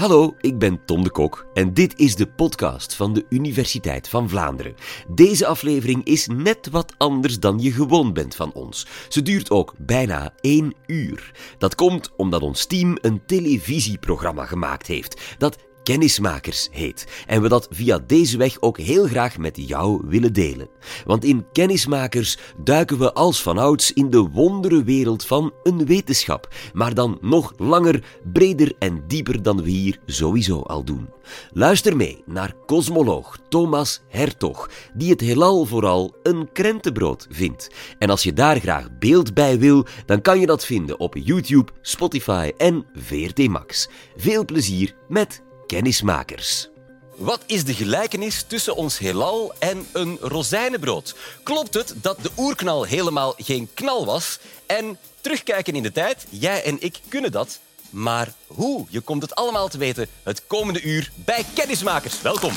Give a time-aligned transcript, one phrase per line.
[0.00, 4.28] Hallo, ik ben Tom de Kok en dit is de podcast van de Universiteit van
[4.28, 4.74] Vlaanderen.
[5.08, 8.86] Deze aflevering is net wat anders dan je gewoon bent van ons.
[9.08, 11.32] Ze duurt ook bijna één uur.
[11.58, 17.68] Dat komt omdat ons team een televisieprogramma gemaakt heeft dat Kennismakers heet en we dat
[17.70, 20.68] via deze weg ook heel graag met jou willen delen.
[21.04, 26.94] Want in Kennismakers duiken we als vanouds in de wondere wereld van een wetenschap, maar
[26.94, 31.08] dan nog langer, breder en dieper dan we hier sowieso al doen.
[31.52, 37.70] Luister mee naar cosmoloog Thomas Hertog, die het heelal vooral een krentenbrood vindt.
[37.98, 41.72] En als je daar graag beeld bij wil, dan kan je dat vinden op YouTube,
[41.82, 43.88] Spotify en VRT Max.
[44.16, 46.68] Veel plezier met kennismakers.
[47.16, 51.14] Wat is de gelijkenis tussen ons heelal en een rozijnenbrood?
[51.42, 54.38] Klopt het dat de oerknal helemaal geen knal was?
[54.66, 57.60] En terugkijken in de tijd, jij en ik kunnen dat.
[57.90, 58.86] Maar hoe?
[58.88, 62.22] Je komt het allemaal te weten het komende uur bij Kennismakers.
[62.22, 62.52] Welkom.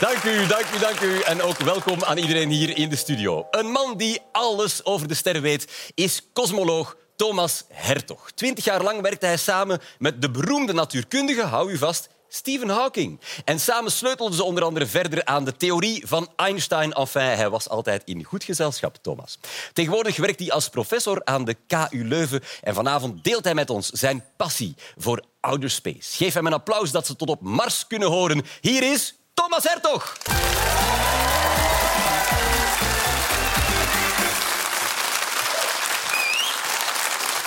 [0.00, 1.20] Dank u, dank u, dank u.
[1.20, 3.46] En ook welkom aan iedereen hier in de studio.
[3.50, 8.30] Een man die alles over de sterren weet, is cosmoloog Thomas Hertog.
[8.30, 13.20] Twintig jaar lang werkte hij samen met de beroemde natuurkundige, hou u vast, Stephen Hawking.
[13.44, 16.92] En samen sleutelden ze onder andere verder aan de theorie van Einstein.
[16.92, 19.38] Enfin, hij was altijd in goed gezelschap, Thomas.
[19.72, 23.88] Tegenwoordig werkt hij als professor aan de KU Leuven en vanavond deelt hij met ons
[23.88, 26.16] zijn passie voor outer space.
[26.16, 28.44] Geef hem een applaus dat ze tot op Mars kunnen horen.
[28.60, 30.16] Hier is Thomas Hertog.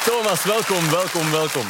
[0.06, 1.66] Thomas, welkom, welkom, welkom.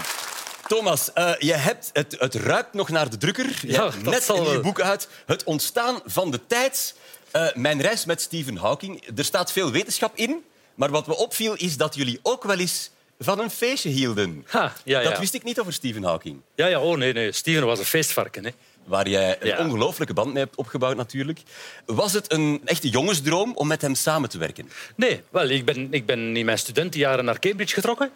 [0.68, 3.46] Thomas, uh, je hebt, het, het ruikt nog naar de drukker.
[3.62, 4.62] Je Ja, hebt net een nieuw wel.
[4.62, 5.08] boek uit.
[5.26, 6.96] Het ontstaan van de tijd.
[7.36, 9.04] Uh, mijn reis met Stephen Hawking.
[9.18, 10.44] Er staat veel wetenschap in.
[10.76, 14.46] Maar wat me opviel is dat jullie ook wel eens van een feestje hielden.
[14.48, 15.10] Ha, ja, ja.
[15.10, 16.42] Dat wist ik niet over Stephen Hawking.
[16.56, 17.32] Ja, ja, oh nee, nee.
[17.32, 18.46] Steven was een feestvarken.
[18.46, 18.52] Hè.
[18.86, 19.58] Waar jij een Ja.
[19.58, 21.40] ongelooflijke band mee hebt opgebouwd natuurlijk.
[21.86, 24.70] Was het een echte jongensdroom om met hem samen te werken?
[24.96, 28.12] Nee, wel, ik ben, ik ben in mijn studentenjaren naar Cambridge getrokken.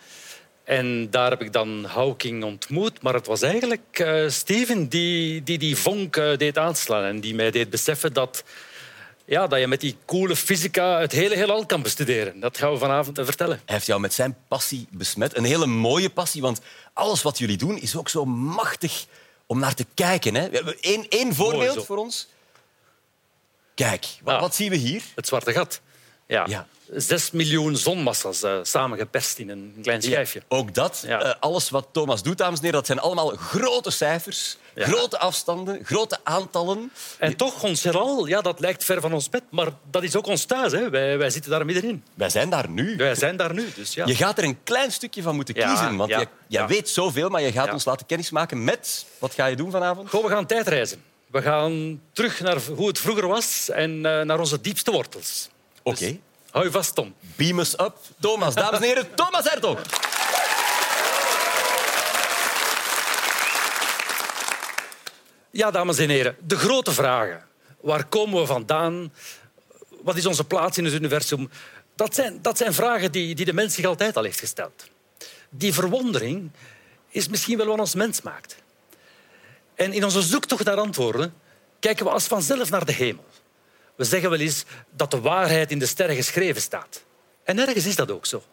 [0.63, 3.01] En daar heb ik dan Hawking ontmoet.
[3.01, 7.03] Maar het was eigenlijk eh, Steven die, die die vonk eh, deed aanslaan.
[7.03, 8.43] En die mij deed beseffen dat,
[9.25, 12.39] ja, dat je met die coole fysica het hele heelal kan bestuderen.
[12.39, 13.61] Dat gaan we vanavond vertellen.
[13.65, 15.37] Hij heeft jou met zijn passie besmet.
[15.37, 16.61] Een hele mooie passie, want
[16.93, 19.05] alles wat jullie doen is ook zo machtig
[19.47, 20.35] om naar te kijken.
[20.35, 20.47] Hè?
[20.79, 22.27] Één, één voorbeeld voor ons.
[23.73, 25.03] Kijk, wat, wat zien we hier?
[25.15, 25.81] Het zwarte gat.
[26.25, 26.45] Ja.
[26.47, 26.67] Ja.
[26.95, 30.41] Zes miljoen zonmassa's eh, samengeperst in een klein schijfje.
[30.47, 31.03] Ook dat.
[31.07, 31.21] Ja.
[31.21, 34.85] Eh, alles wat Thomas doet, dames en heren, dat zijn allemaal grote cijfers, Ja.
[34.85, 36.91] grote afstanden, grote aantallen.
[37.17, 40.27] En toch, ons heelal, ja, dat lijkt ver van ons bed, maar dat is ook
[40.27, 40.71] ons thuis.
[40.71, 40.89] Hè.
[40.89, 42.03] Wij, wij zitten daar middenin.
[42.13, 42.95] Wij zijn daar nu.
[42.95, 44.05] Wij zijn daar nu, dus ja.
[44.05, 45.95] Je gaat er een klein stukje van moeten kiezen.
[45.95, 49.05] Want je, jij weet zoveel, maar je gaat ons laten kennismaken met...
[49.19, 50.09] Wat ga je doen vanavond?
[50.09, 51.03] Goh, we gaan tijdreizen.
[51.31, 55.49] We gaan terug naar hoe het vroeger was en eh, naar onze diepste wortels.
[55.83, 55.99] Oké.
[56.05, 56.15] Dus
[56.51, 57.15] hou je vast, Tom.
[57.35, 57.97] Beam us up.
[58.19, 59.81] Thomas, dames en heren, Thomas Hertog.
[65.51, 67.45] Ja, dames en heren, de grote vragen.
[67.81, 69.13] Waar komen we vandaan?
[70.01, 71.49] Wat is onze plaats in het universum?
[71.95, 74.89] Dat zijn, dat zijn vragen die, die de mens zich altijd al heeft gesteld.
[75.49, 76.51] Die verwondering
[77.09, 78.55] is misschien wel wat ons mens maakt.
[79.75, 81.33] En in onze zoektocht naar antwoorden
[81.79, 83.25] kijken we als vanzelf naar de hemel.
[83.97, 87.03] We zeggen wel eens dat de waarheid in de sterren geschreven staat.
[87.43, 88.43] En ergens is dat ook zo.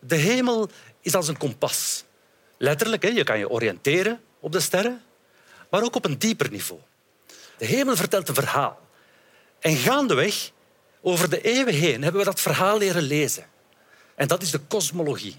[0.00, 0.70] De hemel
[1.00, 2.04] is als een kompas.
[2.58, 5.02] Letterlijk, je kan je oriënteren op de sterren,
[5.70, 6.80] maar ook op een dieper niveau.
[7.56, 8.88] De hemel vertelt een verhaal.
[9.60, 10.50] En gaandeweg,
[11.00, 13.46] over de eeuwen heen, hebben we dat verhaal leren lezen.
[14.14, 15.36] En dat is de kosmologie.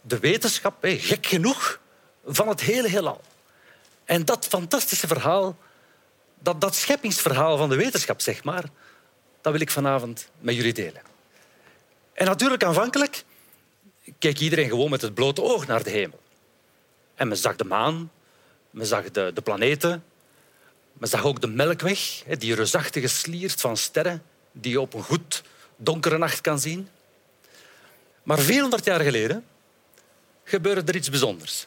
[0.00, 1.80] De wetenschap, gek genoeg,
[2.24, 3.20] van het hele heelal.
[4.04, 5.56] En dat fantastische verhaal,
[6.38, 8.64] dat, dat scheppingsverhaal van de wetenschap, zeg maar,
[9.40, 11.02] dat wil ik vanavond met jullie delen.
[12.12, 13.24] En natuurlijk, aanvankelijk
[14.18, 16.20] keek iedereen gewoon met het blote oog naar de hemel.
[17.14, 18.10] En men zag de maan,
[18.70, 20.04] men zag de, de planeten,
[20.92, 24.22] men zag ook de melkweg, die reusachtige sliert van sterren
[24.52, 25.42] die je op een goed
[25.76, 26.88] donkere nacht kan zien.
[28.22, 29.44] Maar 400 jaar geleden
[30.44, 31.66] gebeurde er iets bijzonders.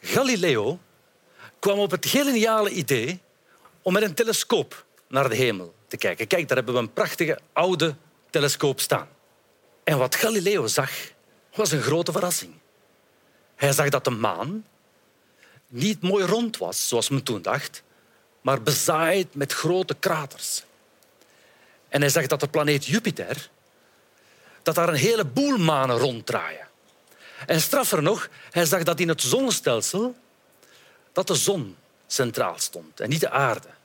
[0.00, 0.78] Galileo
[1.58, 3.20] kwam op het geniale idee
[3.88, 6.26] om met een telescoop naar de hemel te kijken.
[6.26, 7.94] Kijk, daar hebben we een prachtige oude
[8.30, 9.08] telescoop staan.
[9.84, 10.90] En wat Galileo zag,
[11.54, 12.52] was een grote verrassing.
[13.56, 14.66] Hij zag dat de maan
[15.66, 17.82] niet mooi rond was, zoals men toen dacht,
[18.40, 20.62] maar bezaaid met grote kraters.
[21.88, 23.50] En hij zag dat de planeet Jupiter,
[24.62, 26.68] dat daar een heleboel manen ronddraaien.
[27.46, 30.16] En straffer nog, hij zag dat in het zonnestelsel
[31.12, 31.76] dat de zon
[32.06, 33.76] centraal stond en niet de aarde.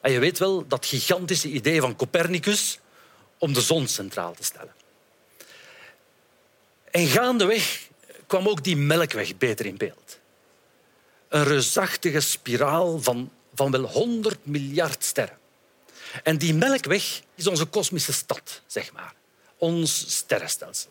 [0.00, 2.78] En je weet wel dat gigantische idee van Copernicus
[3.38, 4.74] om de zon centraal te stellen.
[6.90, 7.88] En gaandeweg
[8.26, 10.18] kwam ook die melkweg beter in beeld.
[11.28, 15.38] Een reusachtige spiraal van, van wel 100 miljard sterren.
[16.22, 19.14] En die melkweg is onze kosmische stad, zeg maar.
[19.56, 20.90] Ons sterrenstelsel.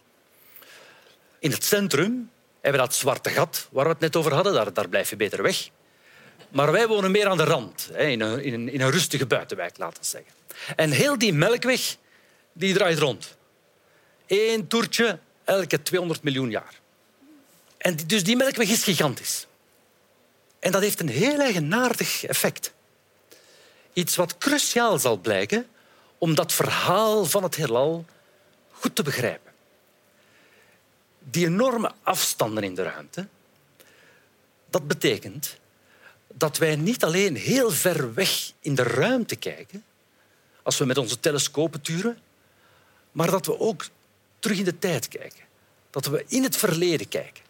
[1.39, 2.31] In het centrum
[2.62, 4.53] hebben we dat zwarte gat waar we het net over hadden.
[4.53, 5.69] Daar, daar blijf je beter weg.
[6.50, 10.02] Maar wij wonen meer aan de rand, in een, in in een rustige buitenwijk, laten
[10.02, 10.32] we zeggen.
[10.76, 11.96] En heel die melkweg
[12.54, 13.38] die draait rond.
[14.28, 16.80] Eén toertje elke 200 miljoen jaar.
[17.78, 19.48] En dus die melkweg is gigantisch.
[20.60, 22.74] En dat heeft een heel eigenaardig effect.
[23.94, 25.68] Iets wat cruciaal zal blijken
[26.18, 28.06] om dat verhaal van het heelal
[28.72, 29.52] goed te begrijpen.
[31.20, 33.28] Die enorme afstanden in de ruimte,
[34.70, 35.58] dat betekent
[36.38, 39.84] dat wij niet alleen heel ver weg in de ruimte kijken,
[40.63, 42.19] als we met onze telescopen turen,
[43.12, 43.86] maar dat we ook
[44.39, 45.45] terug in de tijd kijken.
[45.89, 47.44] Dat we in het verleden kijken.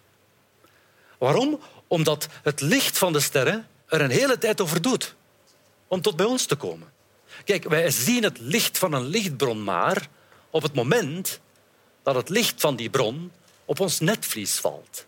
[1.18, 1.60] Waarom?
[1.88, 5.16] Omdat het licht van de sterren er een hele tijd over doet
[5.88, 6.92] om tot bij ons te komen.
[7.44, 10.08] Kijk, wij zien het licht van een lichtbron maar
[10.50, 11.40] op het moment
[12.04, 13.32] dat het licht van die bron
[13.66, 15.06] op ons netvlies valt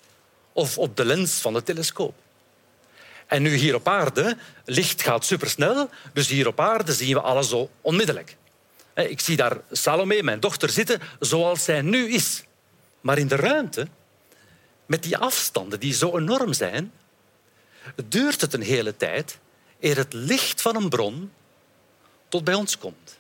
[0.54, 2.14] of op de lens van de telescoop.
[3.30, 7.50] En nu hier op aarde, licht gaat supersnel, dus hier op aarde zien we alles
[7.50, 8.36] zo onmiddellijk.
[8.96, 12.44] Ik zie daar Salome, mijn dochter, zitten zoals zij nu is.
[13.02, 13.88] Maar in de ruimte,
[14.86, 16.92] met die afstanden die zo enorm zijn,
[18.06, 19.38] duurt het een hele tijd
[19.80, 21.32] eer het licht van een bron
[22.28, 23.18] tot bij ons komt.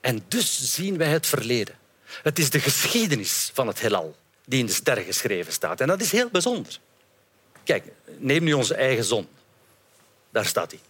[0.00, 1.74] En dus zien wij het verleden.
[2.22, 5.80] Het is de geschiedenis van het heelal die in de sterren geschreven staat.
[5.80, 6.78] En dat is heel bijzonder.
[7.66, 7.84] Kijk,
[8.18, 9.28] neem nu onze eigen zon.
[10.30, 10.80] Daar staat hij.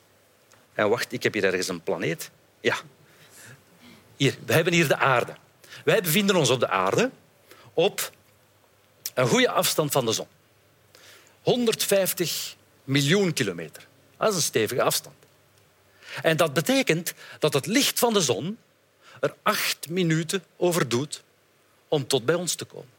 [0.75, 2.31] En wacht, ik heb hier ergens een planeet.
[2.61, 2.77] Ja.
[4.17, 5.37] Hier, we hebben hier de aarde.
[5.85, 7.11] Wij bevinden ons op de aarde
[7.75, 8.11] op
[9.15, 10.27] een goede afstand van de zon.
[11.43, 13.87] 150 miljoen kilometer.
[14.17, 15.17] Dat is een stevige afstand.
[16.23, 18.59] En dat betekent dat het licht van de zon
[19.21, 21.23] er acht minuten over doet
[21.89, 22.91] om tot bij ons te komen.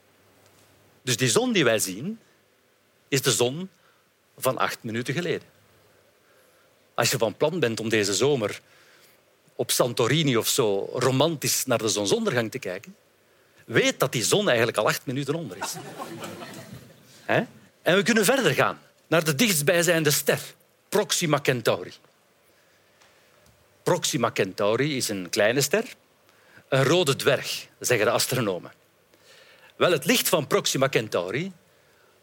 [1.02, 2.20] Dus die zon die wij zien,
[3.08, 3.70] is de zon
[4.38, 5.48] van acht minuten geleden.
[6.94, 8.62] Als je van plan bent om deze zomer
[9.56, 12.96] op Santorini of zo romantisch naar de zonsondergang te kijken,
[13.66, 15.74] weet dat die zon eigenlijk al acht minuten onder is.
[17.82, 20.40] En we kunnen verder gaan naar de dichtstbijzijnde ster,
[20.90, 21.94] Proxima Centauri.
[23.84, 25.84] Proxima Centauri is een kleine ster,
[26.68, 28.72] een rode dwerg, zeggen de astronomen.
[29.76, 31.52] Wel, het licht van Proxima Centauri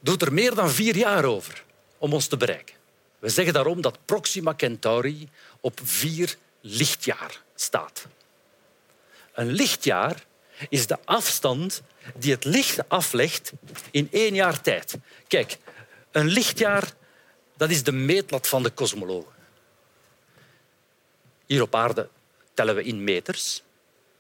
[0.05, 1.65] doet er meer dan vier jaar over
[1.99, 2.75] om ons te bereiken.
[3.19, 5.29] We zeggen daarom dat Proxima Centauri
[5.61, 8.07] op vier lichtjaar staat.
[9.35, 10.25] Een lichtjaar
[10.69, 11.83] is de afstand
[12.17, 13.53] die het licht aflegt
[13.91, 14.97] in één jaar tijd.
[15.27, 15.59] Kijk,
[16.13, 16.93] een lichtjaar
[17.57, 19.33] dat is de meetlat van de kosmologen.
[21.47, 22.09] Hier op aarde
[22.55, 23.63] tellen we in meters.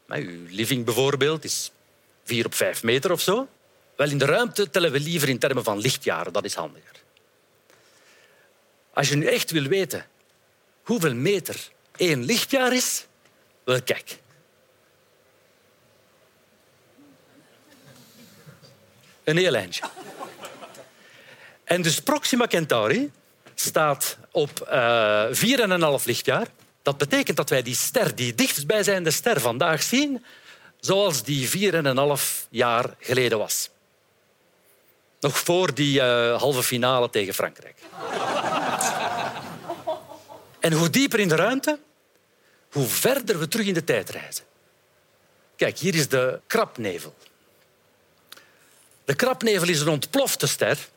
[0.06, 1.70] Uw living bijvoorbeeld is
[2.22, 3.48] vier op vijf meter of zo.
[3.96, 6.32] Wel, in de ruimte tellen we liever in termen van lichtjaren.
[6.32, 6.92] Dat is handiger.
[8.92, 10.06] Als je nu echt wil weten
[10.82, 13.06] hoeveel meter één lichtjaar is,
[13.64, 14.18] wel kijk.
[19.24, 19.82] Een heel eindje.
[21.64, 23.12] En dus Proxima Centauri
[23.54, 25.26] staat op uh,
[25.98, 26.46] 4,5 lichtjaar.
[26.82, 30.24] Dat betekent dat wij die ster, die dichtstbijzijnde ster, vandaag zien
[30.80, 33.70] zoals die 4,5 jaar geleden was.
[35.24, 37.76] Nog voor die uh, halve finale tegen Frankrijk.
[40.60, 41.78] en hoe dieper in de ruimte,
[42.70, 44.44] hoe verder we terug in de tijd reizen.
[45.56, 47.14] Kijk, hier is de krapnevel.
[49.04, 50.88] De krapnevel is een ontplofte ster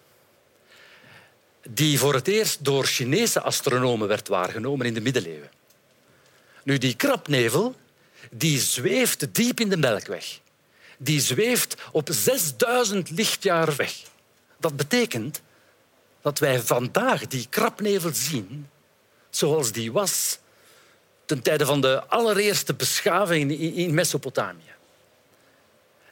[1.69, 5.51] die voor het eerst door Chinese astronomen werd waargenomen in de middeleeuwen.
[6.63, 7.75] Nu, die krapnevel
[8.31, 10.39] die zweeft diep in de Melkweg.
[10.97, 14.15] Die zweeft op 6000 lichtjaar weg.
[14.57, 15.41] Dat betekent
[16.21, 18.69] dat wij vandaag die krapnevel zien
[19.29, 20.39] zoals die was
[21.25, 24.73] ten tijde van de allereerste beschaving in Mesopotamië.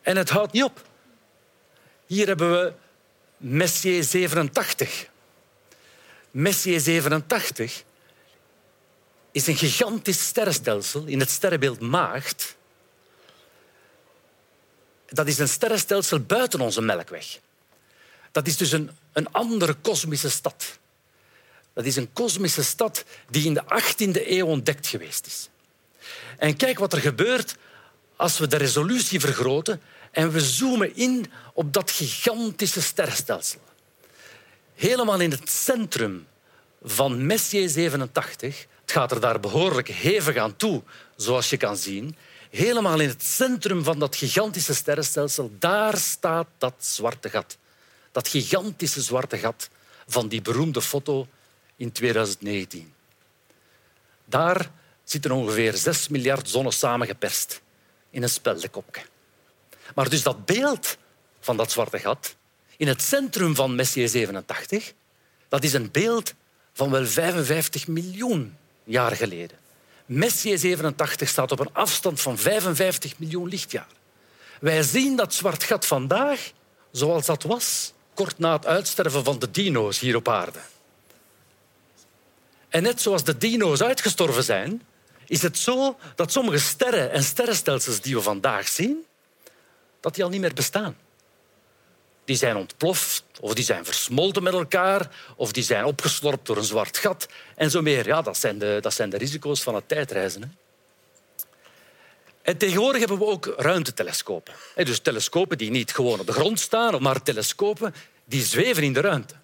[0.01, 0.81] En het houdt niet op.
[2.05, 2.73] Hier hebben we
[3.37, 5.09] Messier 87.
[6.31, 7.83] Messier 87
[9.31, 12.55] is een gigantisch sterrenstelsel in het sterrenbeeld Maagd.
[15.05, 17.39] Dat is een sterrenstelsel buiten onze Melkweg.
[18.35, 20.77] Dat is dus een, een andere kosmische stad.
[21.73, 25.49] Dat is een kosmische stad die in de 18e eeuw ontdekt geweest is.
[26.37, 27.55] En kijk wat er gebeurt
[28.15, 33.59] als we de resolutie vergroten en we zoomen in op dat gigantische sterrenstelsel.
[34.73, 36.27] Helemaal in het centrum
[36.83, 40.83] van Messier 87, het gaat er daar behoorlijk hevig aan toe,
[41.15, 42.15] zoals je kan zien,
[42.49, 47.57] helemaal in het centrum van dat gigantische sterrenstelsel, daar staat dat zwarte gat.
[48.15, 49.69] Dat gigantische zwarte gat
[50.07, 51.27] van die beroemde foto
[51.75, 52.93] in 2019.
[54.25, 54.71] Daar
[55.03, 57.61] zitten ongeveer 6 miljard zonnen samengeperst
[58.09, 59.01] in een speldenkopje.
[59.95, 60.97] Maar dus dat beeld
[61.39, 62.35] van dat zwarte gat
[62.77, 64.93] in het centrum van Messier 87,
[65.49, 66.33] dat is een beeld
[66.73, 69.57] van wel 55 miljoen jaar geleden.
[70.05, 73.87] Messier 87 staat op een afstand van 55 miljoen lichtjaar.
[74.59, 76.51] Wij zien dat zwart gat vandaag
[76.91, 80.59] zoals dat was, kort na het uitsterven van de dino's hier op aarde.
[82.69, 84.81] En net zoals de dino's uitgestorven zijn,
[85.27, 89.05] is het zo dat sommige sterren en sterrenstelsels die we vandaag zien,
[89.99, 90.97] dat die al niet meer bestaan.
[92.25, 96.63] Die zijn ontploft, of die zijn versmolten met elkaar, of die zijn opgeslorpt door een
[96.63, 98.07] zwart gat en zo meer.
[98.07, 100.57] Ja, dat zijn de, dat zijn de risico's van het tijdreizen.
[102.45, 104.53] En tegenwoordig hebben we ook ruimtetelescopen.
[104.75, 109.01] Dus telescopen die niet gewoon op de grond staan, maar telescopen die zweven in de
[109.01, 109.35] ruimte.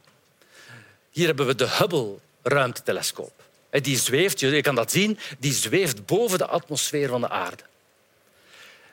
[1.09, 3.31] Hier hebben we de Hubble-ruimtetelescoop.
[3.71, 7.63] Die zweeft, je kan dat zien, die zweeft boven de atmosfeer van de aarde.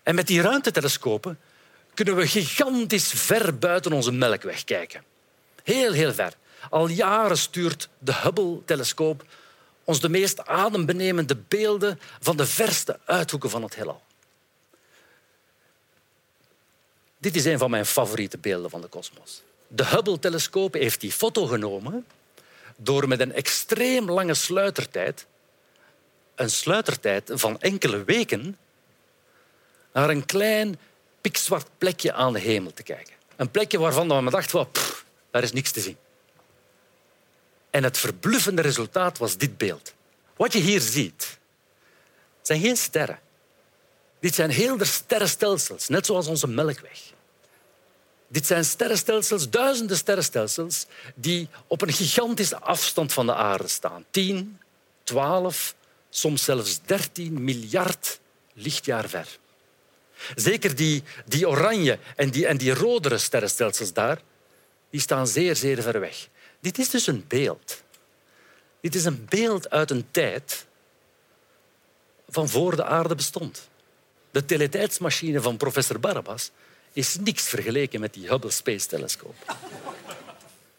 [0.03, 1.39] En met die ruimtetelescopen
[1.95, 5.03] kunnen we gigantisch ver buiten onze melkweg kijken.
[5.65, 6.33] Heel, heel ver.
[6.71, 9.25] Al jaren stuurt de Hubble-telescoop
[9.89, 14.03] ons de meest adembenemende beelden van de verste uithoeken van het heelal.
[17.19, 19.43] Dit is een van mijn favoriete beelden van de kosmos.
[19.69, 22.07] De Hubble-telescoop heeft die foto genomen
[22.77, 25.27] door met een extreem lange sluitertijd,
[26.35, 28.59] een sluitertijd van enkele weken,
[29.93, 30.79] naar een klein
[31.21, 33.15] pikzwart plekje aan de hemel te kijken.
[33.37, 34.69] Een plekje waarvan we dachten,
[35.31, 35.97] daar is niks te zien.
[37.71, 39.95] En het verbluffende resultaat was dit beeld.
[40.37, 41.39] Wat je hier ziet,
[42.43, 43.19] zijn geen sterren.
[44.21, 47.01] Dit zijn heel de sterrenstelsels, net zoals onze Melkweg.
[48.29, 54.05] Dit zijn sterrenstelsels, duizenden sterrenstelsels, die op een gigantische afstand van de aarde staan.
[54.11, 54.59] 10,
[55.05, 55.75] 12,
[56.11, 58.21] soms zelfs 13 miljard
[58.53, 59.39] lichtjaar ver.
[60.35, 64.21] Zeker die, die oranje en die, en die rodere sterrenstelsels daar,
[64.91, 66.29] die staan zeer, zeer ver weg.
[66.61, 67.83] Dit is dus een beeld.
[68.81, 70.67] Dit is een beeld uit een tijd
[72.29, 73.69] van voor de aarde bestond.
[74.31, 76.51] De teletijdsmachine van professor Barabbas
[76.93, 79.35] is niks vergeleken met die Hubble Space Telescope.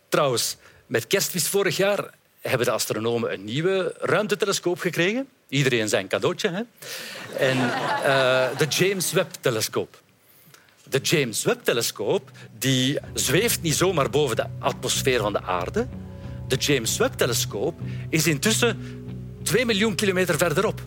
[0.10, 0.56] Trouwens,
[0.86, 5.30] met kerstmis vorig jaar hebben de astronomen een nieuwe ruimtetelescoop gekregen.
[5.48, 6.50] Iedereen zijn cadeautje.
[6.50, 6.62] Hè?
[7.38, 10.02] En uh, de James Webb-telescoop.
[10.89, 15.88] De James Webb-telescoop die zweeft niet zomaar boven de atmosfeer van de aarde.
[16.48, 17.79] De James Webb-telescoop
[18.10, 18.77] is intussen
[19.43, 20.81] 2 miljoen kilometer verderop.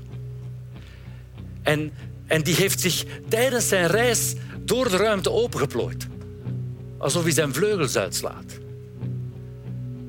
[1.63, 1.93] En,
[2.27, 6.07] en die heeft zich tijdens zijn reis door de ruimte opengeplooid.
[6.99, 8.59] Alsof hij zijn vleugels uitslaat.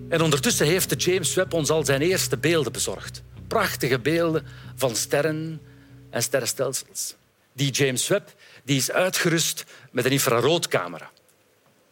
[0.09, 3.23] En ondertussen heeft de James Webb ons al zijn eerste beelden bezorgd.
[3.47, 4.45] Prachtige beelden
[4.75, 5.61] van sterren
[6.09, 7.15] en sterrenstelsels.
[7.53, 8.33] Die James Webb
[8.63, 11.11] die is uitgerust met een infraroodcamera.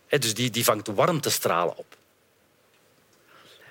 [0.10, 1.98] Dus die, die vangt warmtestralen op.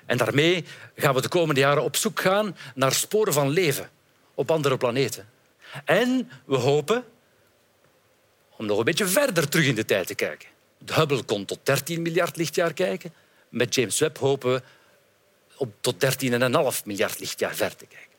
[0.05, 0.65] En daarmee
[0.95, 3.89] gaan we de komende jaren op zoek gaan naar sporen van leven
[4.33, 5.29] op andere planeten.
[5.85, 7.05] En we hopen
[8.55, 10.49] om nog een beetje verder terug in de tijd te kijken.
[10.77, 13.13] De Hubble kon tot 13 miljard lichtjaar kijken.
[13.49, 14.61] Met James Webb hopen we
[15.55, 15.95] op tot
[16.75, 18.09] 13,5 miljard lichtjaar ver te kijken.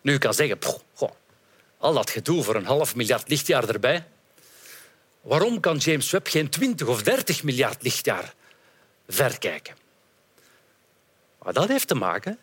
[0.00, 0.58] Nu, kan zeggen,
[0.94, 1.10] goh,
[1.80, 4.06] al dat gedoe voor een half miljard lichtjaar erbij.
[5.20, 8.34] Waarom kan James Webb geen 20 of 30 miljard lichtjaar
[9.08, 9.74] ver kijken?
[11.42, 12.38] Maar dat heeft te maken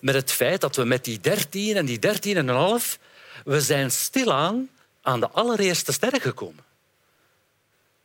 [0.00, 3.00] met het feit dat we met die 13 en die 13,5
[3.44, 4.68] we zijn stilaan
[5.02, 6.64] aan de allereerste sterren gekomen.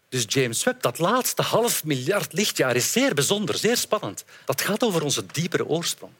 [0.09, 4.25] Dus James Webb, dat laatste half miljard lichtjaar, is zeer bijzonder, zeer spannend.
[4.45, 6.11] Dat gaat over onze diepere oorsprong.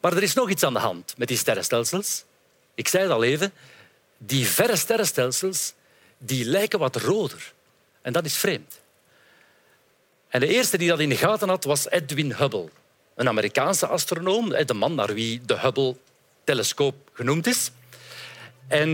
[0.00, 2.24] Maar er is nog iets aan de hand met die sterrenstelsels.
[2.74, 3.52] Ik zei het al even,
[4.22, 5.74] die verre sterrenstelsels
[6.18, 7.52] die lijken wat roder.
[8.02, 8.80] En dat is vreemd.
[10.28, 12.68] En de eerste die dat in de gaten had, was Edwin Hubble.
[13.14, 17.70] een Amerikaanse astronoom, de man naar wie de Hubble-telescoop genoemd is.
[18.68, 18.88] En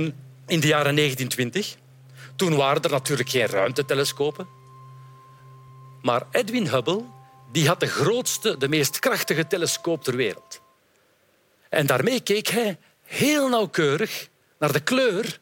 [0.47, 1.77] in de jaren 1920,
[2.37, 4.47] toen waren er natuurlijk geen ruimtetelescopen.
[6.03, 7.03] Maar Edwin Hubble
[7.53, 10.61] die had de grootste, de meest krachtige telescoop ter wereld.
[11.69, 15.39] En daarmee keek hij heel nauwkeurig naar de kleur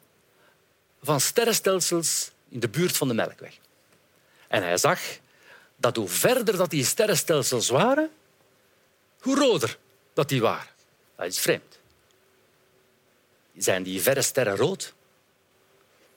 [1.03, 3.59] van sterrenstelsels in de buurt van de Melkweg.
[4.49, 5.01] En hij zag
[5.77, 8.11] dat hoe verder dat die sterrenstelsels waren,
[9.21, 9.79] hoe roder
[10.13, 10.73] dat die waren.
[11.17, 11.79] Dat is vreemd.
[13.57, 14.95] Zijn die verre sterren rood?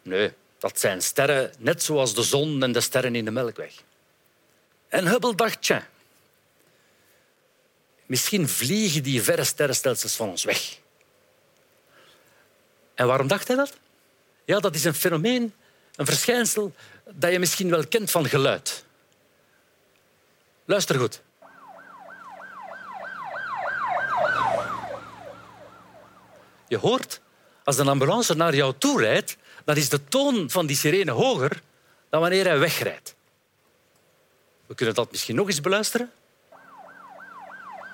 [0.02, 3.74] Nee, dat zijn sterren net zoals de zon en de sterren in de Melkweg.
[4.88, 5.88] En Hubble dacht, tja,
[8.06, 10.80] misschien vliegen die verre sterrenstelsels van ons weg.
[12.98, 13.78] En waarom dacht hij dat?
[14.46, 15.54] Ja, dat is een fenomeen,
[15.96, 16.74] een verschijnsel
[17.10, 18.86] dat je misschien wel kent van geluid.
[20.66, 21.22] Luister goed.
[26.68, 27.22] Je hoort,
[27.64, 31.62] als een ambulance naar jou toe rijdt, dan is de toon van die sirene hoger
[32.10, 33.16] dan wanneer hij wegrijdt.
[34.66, 36.12] We kunnen dat misschien nog eens beluisteren.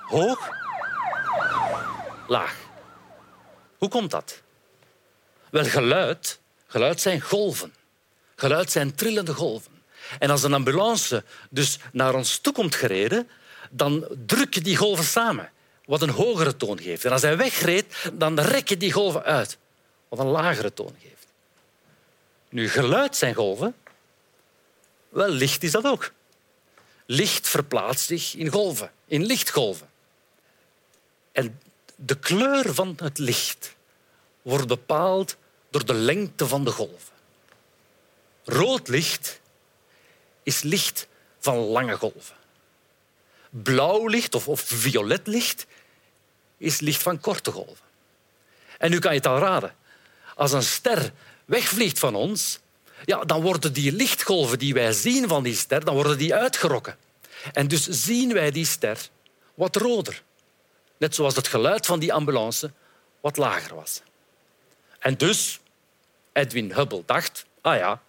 [0.05, 0.49] Hoog,
[2.27, 2.55] laag.
[3.77, 4.41] Hoe komt dat?
[5.53, 7.73] Wel, geluid, geluid zijn golven.
[8.35, 9.71] Geluid zijn trillende golven.
[10.19, 13.29] En als een ambulance dus naar ons toe komt gereden,
[13.69, 15.51] dan druk je die golven samen,
[15.85, 17.05] wat een hogere toon geeft.
[17.05, 19.57] En als hij wegreed, dan rek je die golven uit,
[20.09, 21.27] wat een lagere toon geeft.
[22.49, 23.75] Nu, geluid zijn golven.
[25.09, 26.11] Wel, licht is dat ook.
[27.05, 29.89] Licht verplaatst zich in golven, in lichtgolven.
[31.31, 31.59] En
[31.95, 33.75] de kleur van het licht
[34.41, 35.37] wordt bepaald
[35.73, 37.13] door de lengte van de golven.
[38.43, 39.39] Rood licht
[40.43, 41.07] is licht
[41.39, 42.35] van lange golven.
[43.49, 45.65] Blauw licht of, of violet licht
[46.57, 47.85] is licht van korte golven.
[48.77, 49.75] En nu kan je het al raden.
[50.35, 51.11] Als een ster
[51.45, 52.59] wegvliegt van ons,
[53.05, 56.97] ja, dan worden die lichtgolven die wij zien van die ster, dan worden die uitgerokken.
[57.53, 59.09] En dus zien wij die ster
[59.53, 60.23] wat roder.
[60.97, 62.71] Net zoals het geluid van die ambulance
[63.21, 64.01] wat lager was.
[64.99, 65.59] En dus,
[66.33, 68.01] Edwin Hubble dacht, ah ja,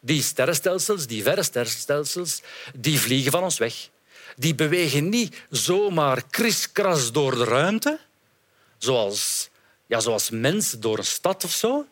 [0.00, 2.42] die sterrenstelsels, die verre sterrenstelsels,
[2.74, 3.88] die vliegen van ons weg.
[4.36, 7.98] Die bewegen niet zomaar kriskras door de ruimte,
[8.78, 9.48] zoals,
[9.86, 11.86] ja, zoals mensen door een stad of zo.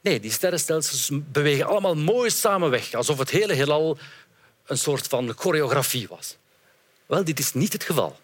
[0.00, 3.98] Nee, die sterrenstelsels bewegen allemaal mooi samen weg, alsof het hele heelal
[4.66, 6.36] een soort van choreografie was.
[7.06, 8.20] Wel, dit is niet het geval.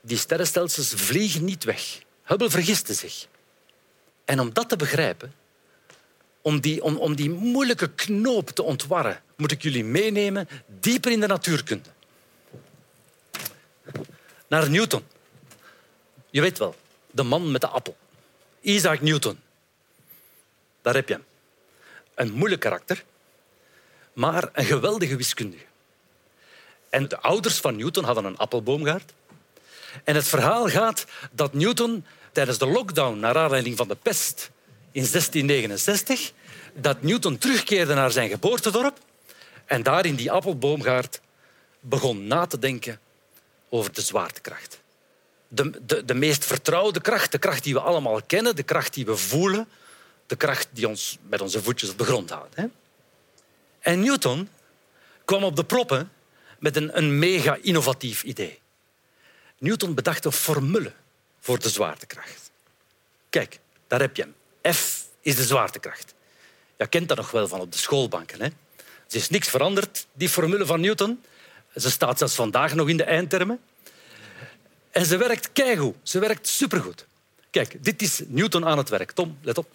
[0.00, 2.02] Die sterrenstelsels vliegen niet weg.
[2.24, 3.26] Hubble vergiste zich.
[4.24, 5.34] En om dat te begrijpen,
[6.40, 11.20] om die, om, om die moeilijke knoop te ontwarren, moet ik jullie meenemen dieper in
[11.20, 11.88] de natuurkunde.
[14.48, 15.04] Naar Newton.
[16.30, 16.76] Je weet wel,
[17.10, 17.96] de man met de appel.
[18.60, 19.40] Isaac Newton.
[20.82, 21.24] Daar heb je hem.
[22.14, 23.04] Een moeilijk karakter,
[24.12, 25.64] maar een geweldige wiskundige.
[26.90, 29.12] En de ouders van Newton hadden een appelboomgaard.
[30.04, 34.50] En het verhaal gaat dat Newton tijdens de lockdown naar aanleiding van de pest
[34.92, 36.32] in 1669
[36.74, 38.98] dat Newton terugkeerde naar zijn geboortedorp
[39.64, 41.20] en daar in die appelboomgaard
[41.80, 43.00] begon na te denken
[43.68, 44.80] over de zwaartekracht.
[45.48, 49.06] De, de, de meest vertrouwde kracht, de kracht die we allemaal kennen, de kracht die
[49.06, 49.68] we voelen,
[50.26, 52.56] de kracht die ons met onze voetjes op de grond houdt.
[52.56, 52.64] Hè?
[53.80, 54.48] En Newton
[55.24, 56.12] kwam op de proppen
[56.58, 58.60] met een, een mega innovatief idee.
[59.58, 60.92] Newton bedacht een formule
[61.40, 62.50] voor de zwaartekracht.
[63.30, 64.34] Kijk, daar heb je hem.
[64.74, 66.14] F is de zwaartekracht.
[66.78, 68.40] Je kent dat nog wel van op de schoolbanken.
[68.40, 68.46] Hè?
[68.46, 71.24] Er is niks veranderd, die formule van Newton.
[71.76, 73.60] Ze staat zelfs vandaag nog in de eindtermen.
[74.90, 75.96] En ze werkt keigoed.
[76.02, 77.06] Ze werkt supergoed.
[77.50, 79.10] Kijk, dit is Newton aan het werk.
[79.10, 79.70] Tom, let op.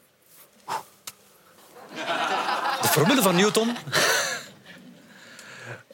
[2.82, 3.78] De formule van Newton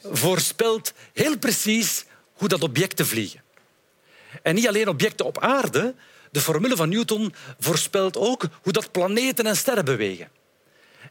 [0.04, 3.42] voorspelt heel precies hoe dat objecten vliegen.
[4.42, 5.96] En niet alleen objecten op aarde.
[6.32, 10.30] De formule van Newton voorspelt ook hoe dat planeten en sterren bewegen.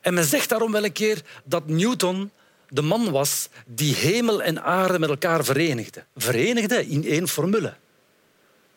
[0.01, 2.31] En men zegt daarom wel een keer dat Newton
[2.69, 6.05] de man was die hemel en aarde met elkaar verenigde.
[6.17, 7.75] Verenigde in één formule.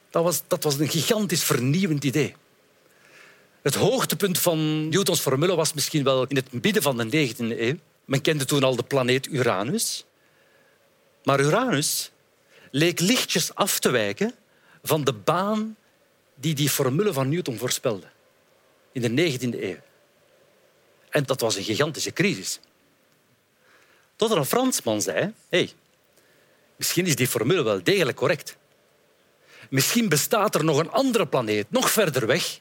[0.10, 2.36] Dat was, dat was een gigantisch vernieuwend idee.
[3.62, 7.76] Het hoogtepunt van Newtons formule was misschien wel in het midden van de 19e eeuw.
[8.06, 10.06] Men kende toen al de planeet Uranus.
[11.24, 12.12] Maar Uranus
[12.74, 14.36] leek lichtjes af te wijken
[14.84, 15.76] van de baan
[16.36, 18.08] die die formule van Newton voorspelde
[18.92, 19.80] in de 19e eeuw.
[21.10, 22.60] En dat was een gigantische crisis.
[24.16, 25.74] Tot er een Fransman zei, hey,
[26.84, 28.58] Misschien is die formule wel degelijk correct.
[29.70, 32.60] Misschien bestaat er nog een andere planeet, nog verder weg,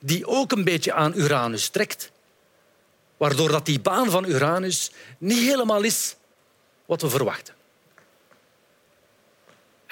[0.00, 2.12] die ook een beetje aan Uranus trekt,
[3.16, 6.16] waardoor dat die baan van Uranus niet helemaal is
[6.86, 7.55] wat we verwachten.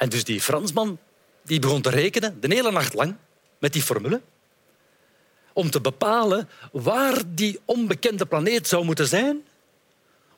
[0.04, 0.98] En dus die Fransman
[1.42, 3.16] die begon te rekenen, de hele nacht lang,
[3.58, 4.20] met die formule,
[5.52, 9.44] om te bepalen waar die onbekende planeet zou moeten zijn,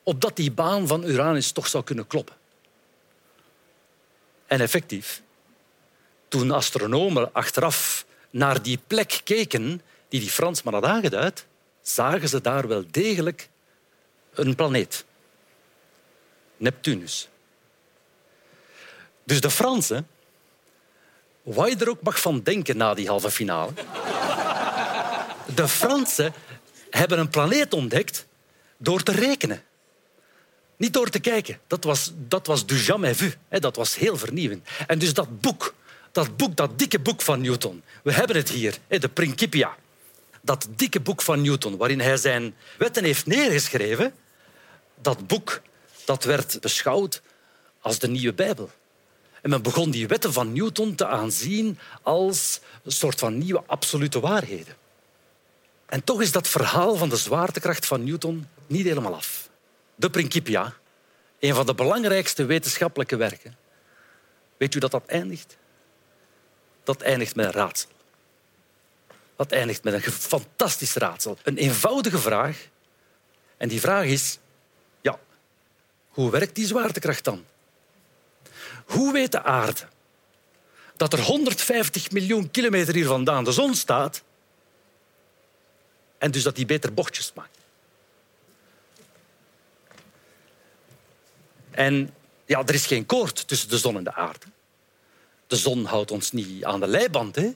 [0.03, 2.35] opdat die baan van Uranus toch zou kunnen kloppen.
[4.47, 5.23] En effectief,
[6.29, 11.47] toen astronomen achteraf naar die plek keken die die Fransman had aangeduid,
[11.83, 13.49] zagen ze daar wel degelijk
[14.35, 15.05] een planeet.
[16.57, 17.29] Neptunus.
[19.27, 20.09] Dus de Fransen,
[21.43, 23.73] wat je er ook mag van denken na die halve finale,
[25.55, 26.35] de Fransen
[26.91, 28.27] hebben een planeet ontdekt
[28.77, 29.63] door te rekenen.
[30.77, 31.59] Niet door te kijken.
[31.67, 33.35] Dat was, dat was du jamais vu.
[33.49, 34.69] Dat was heel vernieuwend.
[34.87, 35.75] En dus dat boek,
[36.13, 37.83] dat boek, dat dikke boek van Newton.
[38.03, 39.77] We hebben het hier, de Principia.
[40.41, 44.15] Dat dikke boek van Newton, waarin hij zijn wetten heeft neergeschreven.
[45.01, 45.61] Dat boek
[46.05, 47.23] dat werd beschouwd
[47.81, 48.71] als de nieuwe Bijbel.
[49.47, 54.21] En men begon die wetten van Newton te aanzien als een soort van nieuwe absolute
[54.21, 54.77] waarheden.
[55.87, 59.49] En toch is dat verhaal van de zwaartekracht van Newton niet helemaal af.
[59.95, 60.75] De Principia,
[61.39, 63.57] een van de belangrijkste wetenschappelijke werken.
[64.57, 65.57] Weet u dat dat eindigt?
[66.85, 67.91] Dat eindigt met een raadsel.
[69.37, 71.39] Dat eindigt met een fantastisch raadsel.
[71.43, 72.69] Een eenvoudige vraag.
[73.57, 74.39] En die vraag is,
[75.01, 75.19] ja,
[76.09, 77.45] hoe werkt die zwaartekracht dan?
[78.87, 79.89] Hoe weet de aarde
[80.97, 84.23] dat er 150 miljoen kilometer hier vandaan de zon staat
[86.19, 87.59] en dus dat die beter bochtjes maakt?
[91.71, 92.15] En
[92.47, 94.47] ja, er is geen koord tussen de zon en de aarde.
[95.47, 97.37] De zon houdt ons niet aan de leiband.
[97.37, 97.51] Hè?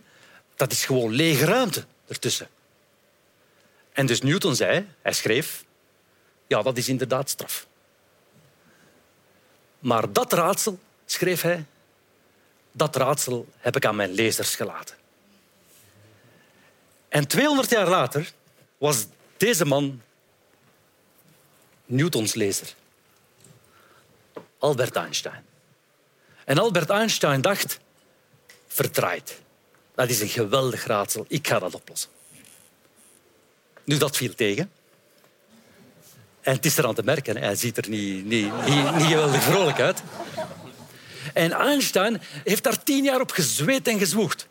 [0.57, 2.49] Dat is gewoon lege ruimte ertussen.
[3.93, 5.65] En dus Newton zei, hij schreef,
[6.47, 7.67] ja, dat is inderdaad straf.
[9.79, 10.79] Maar dat raadsel,
[11.13, 11.65] schreef hij,
[12.73, 14.97] dat raadsel heb ik aan mijn lezers gelaten.
[17.09, 18.33] En 200 jaar later
[18.79, 20.03] was deze man
[21.87, 22.75] Newtons lezer.
[24.59, 25.45] Albert Einstein.
[26.45, 27.81] En Albert Einstein dacht,
[28.67, 29.41] verdraaid.
[29.95, 31.25] Dat is een geweldig raadsel.
[31.29, 32.11] Ik ga dat oplossen.
[33.85, 34.71] Nu, dat viel tegen.
[36.41, 39.43] En het is er aan te merken, hij ziet er niet, niet, niet, niet geweldig
[39.43, 40.03] vrolijk uit.
[41.35, 44.47] En Einstein heeft daar tien jaar op gezweet en gezwoegd.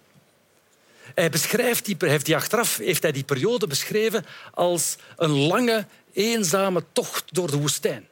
[1.16, 6.84] Hij beschrijft die, heeft die achteraf heeft hij die periode beschreven als een lange, eenzame
[6.92, 8.08] tocht door de woestijn.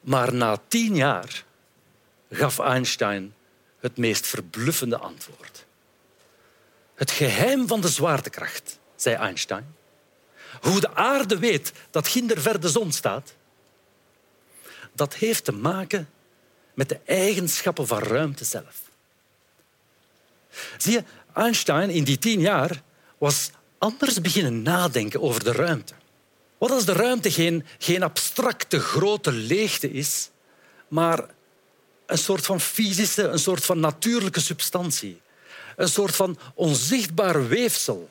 [0.00, 1.44] Maar na tien jaar
[2.30, 3.34] gaf Einstein
[3.80, 5.64] het meest verbluffende antwoord.
[6.94, 9.74] Het geheim van de zwaartekracht, zei Einstein.
[10.60, 13.34] Hoe de aarde weet dat ginder ver de zon staat,
[14.92, 16.08] dat heeft te maken
[16.82, 18.80] met de eigenschappen van ruimte zelf.
[20.76, 22.82] Zie je, Einstein in die tien jaar
[23.18, 25.94] was anders beginnen nadenken over de ruimte.
[26.58, 30.30] Wat als de ruimte geen, geen abstracte grote leegte is,
[30.88, 31.24] maar
[32.06, 35.20] een soort van fysische, een soort van natuurlijke substantie.
[35.76, 38.10] Een soort van onzichtbaar weefsel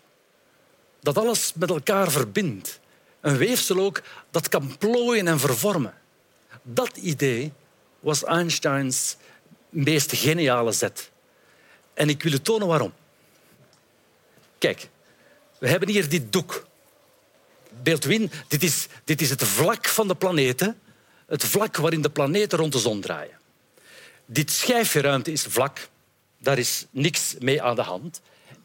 [1.00, 2.80] dat alles met elkaar verbindt.
[3.22, 5.94] Een weefsel ook dat kan plooien en vervormen.
[6.64, 7.54] Dat idee
[8.02, 9.16] was Einsteins
[9.70, 11.12] meest geniale zet.
[11.94, 12.94] En ik wil u tonen waarom.
[14.58, 14.90] Kijk,
[15.60, 16.66] we hebben hier dit doek.
[17.84, 20.80] Beeld u in, dit is, dit is het vlak van de planeten.
[21.26, 23.40] Het vlak waarin de planeten rond de zon draaien.
[24.26, 25.90] Dit schijfje ruimte is vlak.
[26.38, 28.22] Daar is niks mee aan de hand.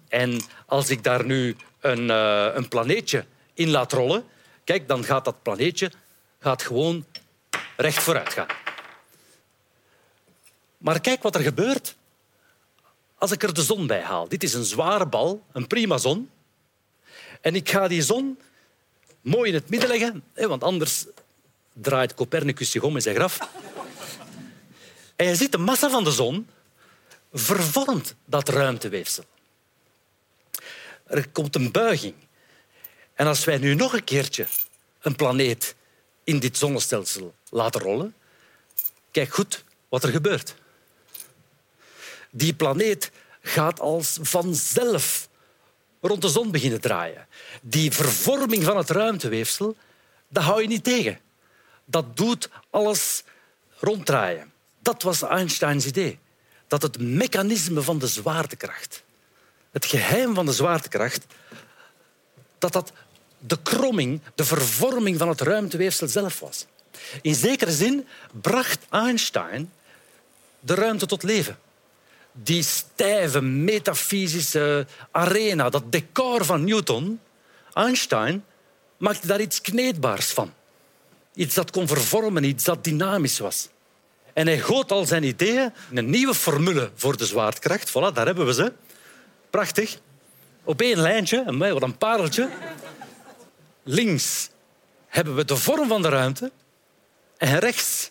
[0.09, 4.25] En als ik daar nu een, uh, een planeetje in laat rollen,
[4.65, 5.91] kijk, dan gaat dat planeetje
[6.41, 7.05] gaat gewoon
[7.77, 8.66] recht vooruit gaan.
[10.79, 11.97] Maar kijk wat er gebeurt
[13.19, 14.29] als ik er de zon bij haal.
[14.29, 16.31] Dit is een zware bal, een prima zon.
[17.41, 18.39] En ik ga die zon
[19.21, 21.07] mooi in het midden leggen, want anders
[21.73, 23.39] draait Copernicus zich om in zijn graf.
[25.17, 26.49] En je ziet de massa van de zon
[27.33, 29.25] vervormt dat ruimteweefsel.
[31.07, 32.15] Er komt een buiging.
[33.15, 34.47] En als wij nu nog een keertje
[35.01, 35.75] een planeet
[36.25, 38.15] in dit zonnestelsel laten rollen,
[39.11, 40.55] kijk goed wat er gebeurt.
[42.37, 45.29] Die planeet gaat als vanzelf
[46.01, 47.27] rond de zon beginnen draaien.
[47.63, 49.77] Die vervorming van het ruimteweefsel,
[50.29, 51.19] dat hou je niet tegen.
[51.85, 53.23] Dat doet alles
[53.79, 54.53] ronddraaien.
[54.79, 56.19] Dat was Einsteins idee.
[56.67, 59.03] Dat het mechanisme van de zwaartekracht,
[59.71, 61.27] het geheim van de zwaartekracht,
[62.59, 62.93] dat dat
[63.39, 66.67] de kromming, de vervorming van het ruimteweefsel zelf was.
[67.23, 68.07] In zekere zin
[68.41, 69.73] bracht Einstein
[70.61, 71.59] de ruimte tot leven.
[72.43, 77.21] Die stijve metafysische arena, dat decor van Newton,
[77.73, 78.45] Einstein
[78.97, 80.53] maakte daar iets kneedbaars van.
[81.35, 83.69] Iets dat kon vervormen, iets dat dynamisch was.
[84.33, 87.91] En hij goot al zijn ideeën in een nieuwe formule voor de zwaartekracht.
[87.91, 88.73] Voilà, daar hebben we ze.
[89.51, 89.99] Prachtig.
[90.65, 92.49] Op één lijntje, wat een pareltje.
[93.83, 94.49] Links
[95.07, 96.53] hebben we de vorm van de ruimte
[97.37, 98.11] en rechts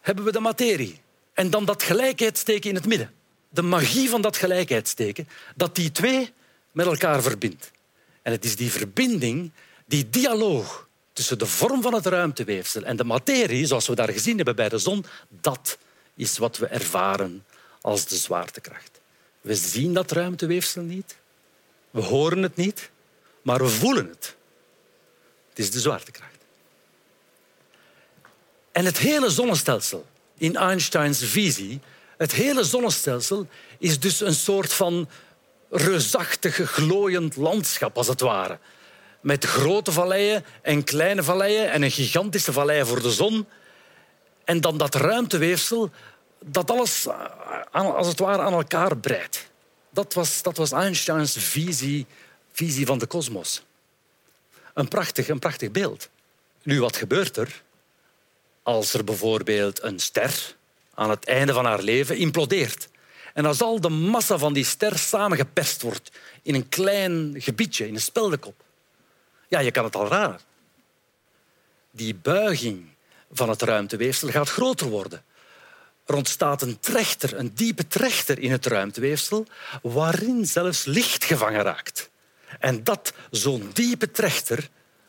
[0.00, 1.00] hebben we de materie.
[1.34, 3.12] En dan dat gelijkheidsteken in het midden.
[3.52, 6.32] De magie van dat gelijkheidsteken, dat die twee
[6.72, 7.70] met elkaar verbindt.
[8.22, 9.52] En het is die verbinding,
[9.86, 14.36] die dialoog tussen de vorm van het ruimteweefsel en de materie, zoals we daar gezien
[14.36, 15.78] hebben bij de zon, dat
[16.14, 17.44] is wat we ervaren
[17.80, 19.00] als de zwaartekracht.
[19.40, 21.16] We zien dat ruimteweefsel niet,
[21.90, 22.90] we horen het niet,
[23.42, 24.36] maar we voelen het.
[25.48, 26.38] Het is de zwaartekracht.
[28.72, 31.80] En het hele zonnestelsel, in Einsteins visie,
[32.20, 33.46] het hele zonnestelsel
[33.78, 35.08] is dus een soort van
[35.70, 38.58] reusachtig glooiend landschap, als het ware.
[39.20, 43.46] Met grote valleien en kleine valleien en een gigantische vallei voor de zon.
[44.44, 45.90] En dan dat ruimteweefsel
[46.44, 47.06] dat alles
[47.72, 49.50] als het ware aan elkaar breidt.
[49.90, 52.06] Dat was, dat was Einsteins visie,
[52.52, 53.62] visie van de kosmos.
[54.74, 56.08] Een prachtig, een prachtig beeld.
[56.62, 57.62] Nu, wat gebeurt er
[58.62, 60.58] als er bijvoorbeeld een ster
[61.00, 62.88] aan het einde van haar leven implodeert?
[63.34, 66.10] En als al de massa van die ster samengeperst wordt
[66.42, 68.64] in een klein gebiedje, in een speldenkop.
[69.48, 70.40] Ja, je kan het al raden.
[71.90, 72.88] Die buiging
[73.32, 75.24] van het ruimteweefsel gaat groter worden.
[76.06, 79.46] Er ontstaat een trechter, een diepe trechter in het ruimteweefsel,
[79.82, 82.10] waarin zelfs licht gevangen raakt.
[82.58, 84.68] En dat, zo'n diepe trechter,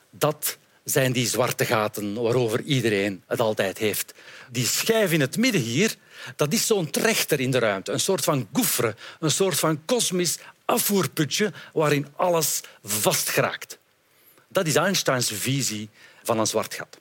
[0.10, 4.14] dat zijn die zwarte gaten waarover iedereen het altijd heeft.
[4.52, 5.96] Die schijf in het midden hier,
[6.36, 7.92] dat is zo'n trechter in de ruimte.
[7.92, 13.80] Een soort van gouffre, een soort van kosmisch afvoerputje waarin alles vastgeraakt.
[14.48, 15.90] Dat is Einsteins visie
[16.24, 17.00] van een zwart gat.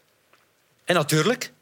[0.85, 1.53] En natuurlijk,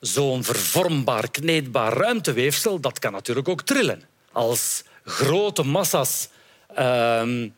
[0.00, 4.02] zo'n vervormbaar, kneedbaar ruimteweefsel, dat kan natuurlijk ook trillen.
[4.32, 6.28] Als grote massa's
[6.74, 7.48] ehm,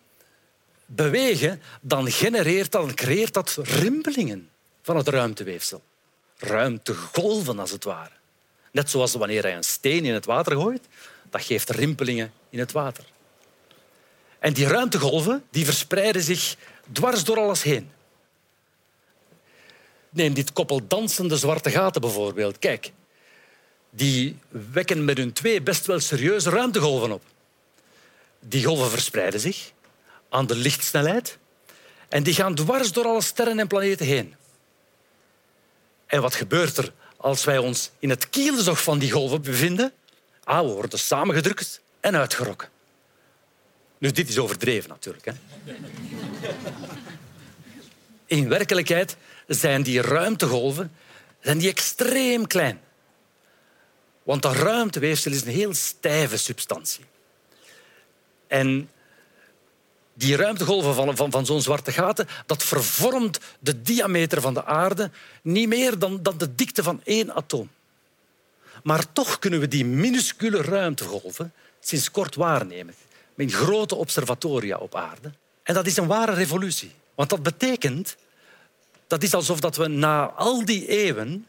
[0.91, 4.49] bewegen, dan genereert dat, dan creëert dat rimpelingen
[4.83, 5.83] van het ruimteweefsel.
[6.39, 8.11] Ruimtegolven, als het ware.
[8.73, 10.87] Net zoals wanneer je een steen in het water gooit,
[11.31, 13.05] dat geeft rimpelingen in het water.
[14.39, 16.57] En die ruimtegolven die verspreiden zich
[16.93, 17.91] dwars door alles heen.
[20.11, 22.59] Neem dit koppel dansende zwarte gaten bijvoorbeeld.
[22.59, 22.93] Kijk,
[23.91, 27.23] die wekken met hun twee best wel serieuze ruimtegolven op.
[28.41, 29.73] Die golven verspreiden zich
[30.29, 31.39] aan de lichtsnelheid
[32.09, 34.35] en die gaan dwars door alle sterren en planeten heen.
[36.07, 39.93] En wat gebeurt er als wij ons in het kielzog van die golven bevinden?
[40.45, 42.69] Ah, we worden samengedrukt en uitgerokken.
[43.99, 45.25] Nu, dit is overdreven natuurlijk.
[45.25, 45.33] Hè?
[48.27, 50.93] In werkelijkheid zijn die ruimtegolven
[51.41, 52.81] zijn die extreem klein.
[54.23, 57.05] Want dat ruimteweefsel is een heel stijve substantie.
[58.47, 58.91] En
[60.19, 65.11] die ruimtegolven van, van, van zo'n zwarte gaten, dat vervormt de diameter van de aarde
[65.43, 67.71] niet meer dan, dan de dikte van één atoom.
[68.83, 72.95] Maar toch kunnen we die minuscule ruimtegolven sinds kort waarnemen.
[73.35, 75.33] Met grote observatoria op aarde.
[75.63, 76.93] En dat is een ware revolutie.
[77.15, 78.17] Want dat betekent...
[79.07, 81.47] Dat is alsof dat we na al die eeuwen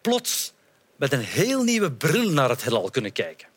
[0.00, 0.52] plots
[0.96, 3.48] met een heel nieuwe bril naar het heelal kunnen kijken.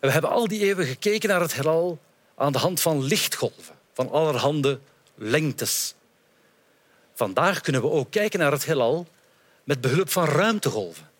[0.00, 1.98] We hebben al die eeuwen gekeken naar het heelal
[2.36, 4.78] aan de hand van lichtgolven, van allerhande
[5.14, 5.94] lengtes.
[7.14, 9.06] Vandaag kunnen we ook kijken naar het heelal
[9.64, 11.10] met behulp van ruimtegolven.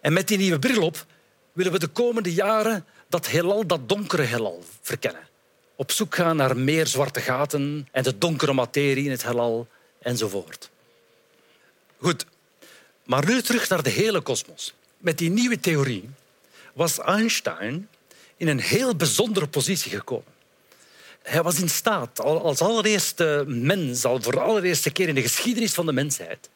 [0.00, 1.06] En met die nieuwe bril op
[1.52, 5.28] willen we de komende jaren dat heelal, dat donkere heelal, verkennen.
[5.76, 9.66] Op zoek gaan naar meer zwarte gaten en de donkere materie in het heelal
[9.98, 10.70] enzovoort.
[11.98, 12.26] Goed,
[13.04, 14.74] maar nu terug naar de hele kosmos.
[14.98, 16.10] Met die nieuwe theorie
[16.72, 17.88] was Einstein
[18.42, 20.32] in een heel bijzondere positie gekomen.
[21.22, 25.72] Hij was in staat, als allereerste mens, al voor de allereerste keer in de geschiedenis
[25.72, 26.48] van de mensheid,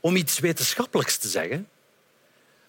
[0.00, 1.68] om iets wetenschappelijks te zeggen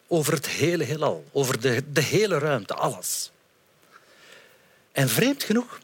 [0.08, 3.32] over het hele heelal, over de, de hele ruimte, alles.
[4.92, 5.80] En vreemd genoeg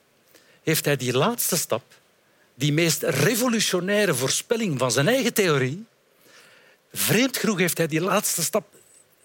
[0.63, 1.83] heeft hij die laatste stap,
[2.55, 5.85] die meest revolutionaire voorspelling van zijn eigen theorie,
[6.93, 8.73] vreemd genoeg heeft hij die laatste stap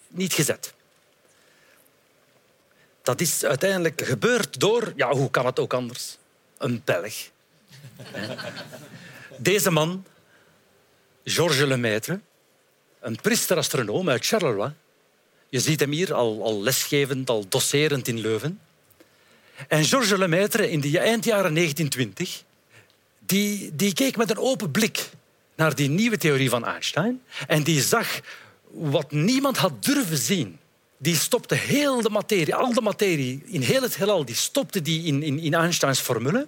[0.08, 0.74] niet gezet.
[3.06, 6.18] Dat is uiteindelijk gebeurd door, ja, hoe kan het ook anders?
[6.58, 7.14] Een Belg.
[9.38, 10.04] Deze man,
[11.24, 12.20] Georges Lemaitre,
[13.00, 14.72] een priester-astronoom uit Charleroi.
[15.48, 18.60] Je ziet hem hier al, al lesgevend, al doserend in Leuven.
[19.68, 22.42] En Georges Lemaitre in de eind jaren 1920
[23.18, 25.10] die, die keek met een open blik
[25.54, 28.20] naar die nieuwe theorie van Einstein en die zag
[28.70, 30.58] wat niemand had durven zien.
[30.98, 35.04] Die stopte heel de materie, al de materie in heel het heelal, die stopte die
[35.04, 36.46] in, in, in Einsteins formule.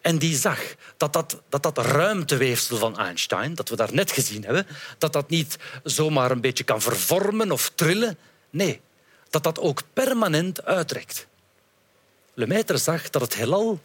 [0.00, 4.44] En die zag dat dat, dat dat ruimteweefsel van Einstein, dat we daar net gezien
[4.44, 4.66] hebben,
[4.98, 8.18] dat dat niet zomaar een beetje kan vervormen of trillen.
[8.50, 8.80] Nee,
[9.30, 11.26] dat dat ook permanent uitrekt.
[12.34, 13.80] Lemaitre zag dat het heelal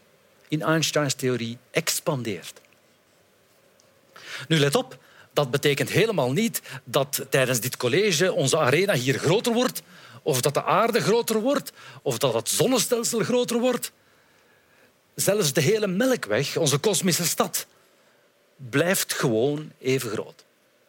[0.47, 2.61] in Einsteins theorie expandeert.
[4.47, 4.97] Nu let op,
[5.33, 9.81] dat betekent helemaal niet dat tijdens dit college onze arena hier groter wordt,
[10.21, 13.91] of dat de aarde groter wordt, of dat het zonnestelsel groter wordt.
[15.15, 17.65] Zelfs de hele Melkweg, onze kosmische stad,
[18.55, 20.45] blijft gewoon even groot.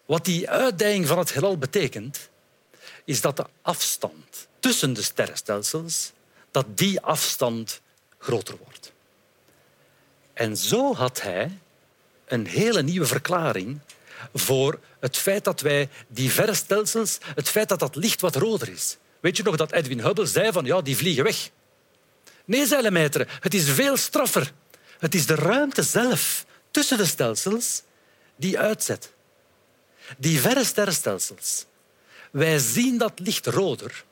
[0.07, 2.31] Wat die uitdijing van het heelal betekent,
[3.05, 6.13] is dat de afstand tussen de sterrenstelsels
[6.51, 7.81] dat die afstand
[8.19, 8.93] groter wordt.
[10.33, 11.59] En zo had hij
[12.25, 13.79] een hele nieuwe verklaring
[14.35, 18.69] voor het feit dat wij die verre stelsels, het feit dat dat licht wat roder
[18.69, 18.97] is.
[19.21, 21.51] Weet je nog dat Edwin Hubble zei van ja, die vliegen weg.
[22.45, 24.53] Nee, zei Lemaitre, het is veel straffer.
[24.99, 27.83] Het is de ruimte zelf tussen de stelsels
[28.37, 29.13] die uitzet.
[30.19, 31.67] Die verre sterrenstelsels.
[32.31, 34.05] Wij zien dat licht roder,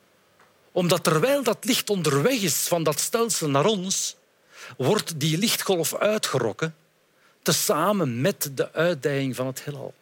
[0.71, 4.15] omdat terwijl dat licht onderweg is van dat stelsel naar ons,
[4.77, 6.75] wordt die lichtgolf uitgerokken
[7.41, 9.93] tezamen met de uitdijing van het heelal.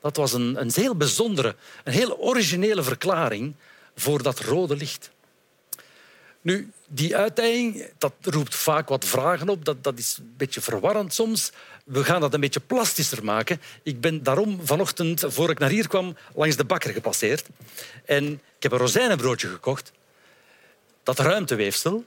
[0.00, 3.54] Dat was een, een heel bijzondere, een heel originele verklaring
[3.94, 5.10] voor dat rode licht.
[6.40, 9.64] Nu, die uitdijing dat roept vaak wat vragen op.
[9.64, 11.52] Dat, dat is een beetje verwarrend soms.
[11.84, 13.60] We gaan dat een beetje plastischer maken.
[13.82, 17.46] Ik ben daarom vanochtend, voor ik naar hier kwam, langs de bakker gepasseerd.
[18.04, 19.92] En ik heb een rozijnenbroodje gekocht.
[21.02, 22.04] Dat ruimteweefsel,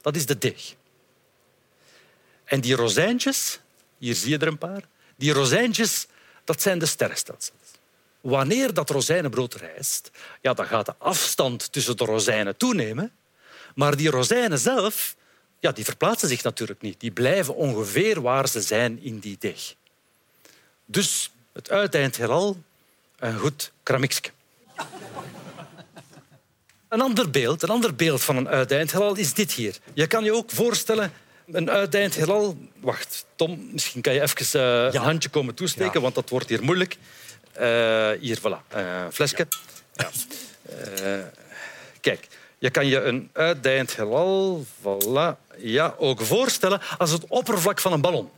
[0.00, 0.74] dat is de deeg.
[2.44, 3.60] En die rozijntjes,
[3.98, 4.82] hier zie je er een paar,
[5.16, 6.06] die rozijntjes,
[6.50, 7.56] dat zijn de sterrenstelsels.
[8.20, 10.10] Wanneer dat rozijnenbrood rijst,
[10.40, 13.12] ja, dan gaat de afstand tussen de rozijnen toenemen.
[13.74, 15.16] Maar die rozijnen zelf,
[15.58, 17.00] ja, die verplaatsen zich natuurlijk niet.
[17.00, 19.74] Die blijven ongeveer waar ze zijn in die deeg.
[20.84, 22.62] Dus het uiteind heelal,
[23.18, 24.30] een goed kramiksje.
[26.88, 29.78] Een ander beeld, een ander beeld van een uiteind heelal is dit hier.
[29.92, 31.12] Je kan je ook voorstellen
[31.52, 32.58] een uiteind heelal...
[32.80, 36.62] Wacht, Tom, misschien kan je even uh, een handje komen toesteken, want dat wordt hier
[36.62, 36.96] moeilijk.
[37.60, 39.46] Uh, hier, voilà, uh, flesje.
[39.94, 40.10] Ja.
[42.00, 47.92] kijk, je kan je een uitdijend heelal voilà, ja, ook voorstellen als het oppervlak van
[47.92, 48.30] een ballon.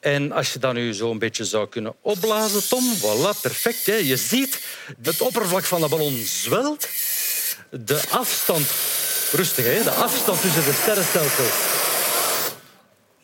[0.00, 3.86] En als je dat nu zo een beetje zou kunnen opblazen, Tom, voilà, perfect.
[3.86, 3.94] Hè.
[3.94, 4.60] Je ziet,
[5.02, 6.88] het oppervlak van de ballon zwelt.
[7.70, 8.70] De afstand,
[9.32, 11.90] rustig, hè, de afstand tussen de sterrenstelsels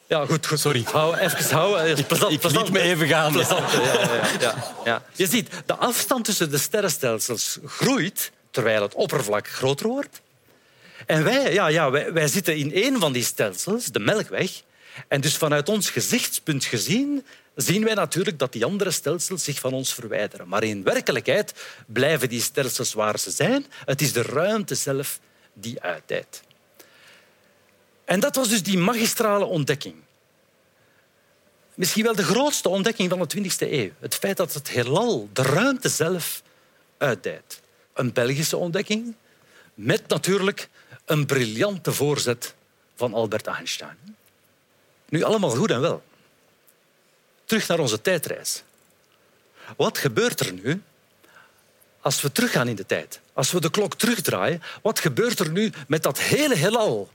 [0.09, 0.61] ja, goed, goed.
[0.61, 0.85] Sorry.
[0.92, 2.07] Hou, even houden.
[2.07, 3.33] Plezant, ik liet me even gaan.
[3.33, 5.03] Plezant, ja, ja, ja, ja.
[5.12, 10.21] Je ziet, de afstand tussen de sterrenstelsels groeit terwijl het oppervlak groter wordt.
[11.07, 14.62] En wij, ja, ja, wij, wij zitten in één van die stelsels, de Melkweg.
[15.09, 19.73] En dus vanuit ons gezichtspunt gezien zien wij natuurlijk dat die andere stelsels zich van
[19.73, 20.49] ons verwijderen.
[20.49, 21.55] Maar in werkelijkheid
[21.87, 23.66] blijven die stelsels waar ze zijn.
[23.85, 25.21] Het is de ruimte zelf
[25.53, 26.42] die uitdijt.
[28.09, 29.94] En dat was dus die magistrale ontdekking.
[31.75, 33.90] Misschien wel de grootste ontdekking van de 20e eeuw.
[33.99, 36.42] Het feit dat het heelal, de ruimte zelf,
[36.99, 37.61] uitdijt.
[37.92, 39.14] Een Belgische ontdekking
[39.75, 40.68] met natuurlijk
[41.05, 42.55] een briljante voorzet
[42.94, 44.16] van Albert Einstein.
[45.09, 46.03] Nu allemaal goed en wel.
[47.45, 48.62] Terug naar onze tijdreis.
[49.76, 50.82] Wat gebeurt er nu
[52.01, 53.20] als we teruggaan in de tijd?
[53.32, 57.11] Als we de klok terugdraaien, wat gebeurt er nu met dat hele heelal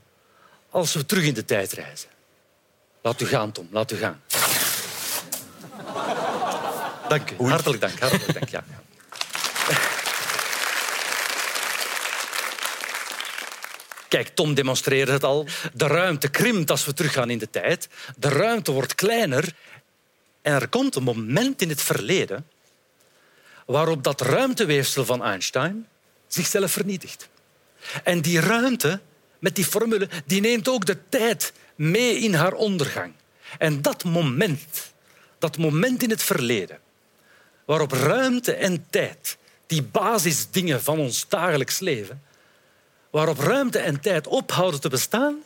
[0.74, 2.08] als we terug in de tijd reizen.
[3.02, 3.68] Laat u gaan, Tom.
[3.70, 4.22] Laat u gaan.
[7.08, 7.48] Dank u.
[7.48, 7.98] Hartelijk dank.
[7.98, 8.48] Hartelijk dank.
[8.48, 8.64] Ja.
[14.08, 15.46] Kijk, Tom demonstreerde het al.
[15.72, 17.88] De ruimte krimpt als we teruggaan in de tijd.
[18.16, 19.52] De ruimte wordt kleiner.
[20.42, 22.46] En er komt een moment in het verleden
[23.66, 25.88] waarop dat ruimteweefsel van Einstein
[26.26, 27.28] zichzelf vernietigt.
[28.04, 29.00] En die ruimte
[29.44, 33.12] met die formule, die neemt ook de tijd mee in haar ondergang.
[33.58, 34.92] En dat moment,
[35.38, 36.78] dat moment in het verleden,
[37.64, 39.36] waarop ruimte en tijd
[39.66, 42.22] die basisdingen van ons dagelijks leven,
[43.10, 45.42] waarop ruimte en tijd ophouden te bestaan,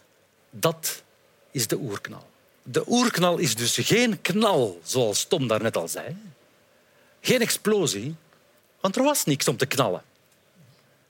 [0.51, 1.03] dat
[1.51, 2.30] is de oerknal.
[2.62, 6.16] De oerknal is dus geen knal, zoals Tom daarnet al zei.
[7.20, 8.14] Geen explosie,
[8.80, 10.03] want er was niks om te knallen.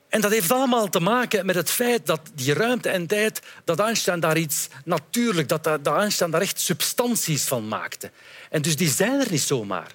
[0.09, 3.79] En dat heeft allemaal te maken met het feit dat die ruimte en tijd, dat
[3.79, 8.11] Einstein daar iets natuurlijk, dat, dat Einstein daar echt substanties van maakte.
[8.49, 9.91] En dus die zijn er niet zomaar.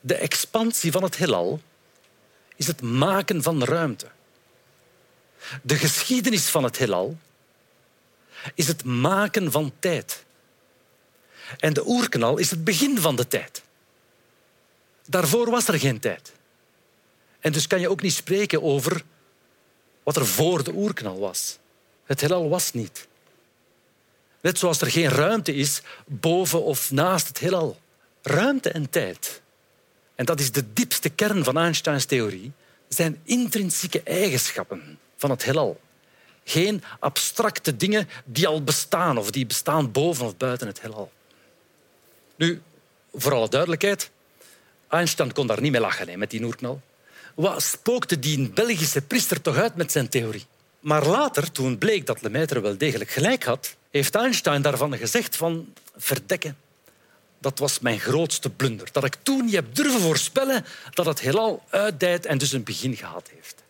[0.00, 1.60] De expansie van het heelal
[2.56, 4.06] is het maken van ruimte.
[5.62, 7.18] De geschiedenis van het heelal
[8.54, 10.24] is het maken van tijd.
[11.58, 13.62] En de oerknal is het begin van de tijd.
[15.06, 16.32] Daarvoor was er geen tijd.
[17.40, 19.04] En dus kan je ook niet spreken over
[20.02, 21.58] wat er voor de oerknal was.
[22.04, 23.08] Het heelal was niet.
[24.40, 27.80] Net zoals er geen ruimte is boven of naast het heelal.
[28.22, 29.42] Ruimte en tijd,
[30.14, 32.52] en dat is de diepste kern van Einsteins theorie,
[32.88, 35.80] zijn intrinsieke eigenschappen van het heelal.
[36.44, 41.12] Geen abstracte dingen die al bestaan of die bestaan boven of buiten het heelal.
[42.36, 42.62] Nu,
[43.14, 44.10] voor alle duidelijkheid,
[44.88, 46.80] Einstein kon daar niet mee lachen met die oerknal.
[47.34, 50.46] Wat spookte die Belgische priester toch uit met zijn theorie?
[50.80, 55.74] Maar later, toen bleek dat Lemaitre wel degelijk gelijk had, heeft Einstein daarvan gezegd van
[55.96, 56.56] verdekken.
[57.38, 58.88] Dat was mijn grootste blunder.
[58.92, 62.96] Dat ik toen niet heb durven voorspellen dat het heelal uitdijt en dus een begin
[62.96, 63.62] gehad heeft.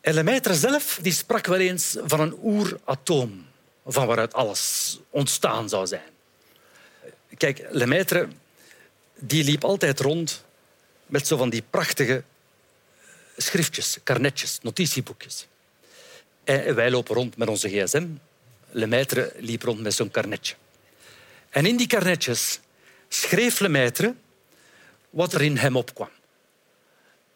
[0.00, 3.46] En Lemaitre zelf die sprak wel eens van een oeratoom
[3.86, 6.10] van waaruit alles ontstaan zou zijn.
[7.36, 8.28] Kijk, Lemaitre
[9.18, 10.44] die liep altijd rond
[11.06, 12.22] met zo van die prachtige
[13.36, 15.46] schriftjes, karnetjes, notitieboekjes.
[16.44, 18.06] En wij lopen rond met onze gsm.
[18.70, 20.54] Lemaitre liep rond met zo'n karnetje.
[21.50, 22.60] En in die karnetjes
[23.08, 24.14] schreef Lemaitre
[25.10, 26.08] wat er in hem opkwam.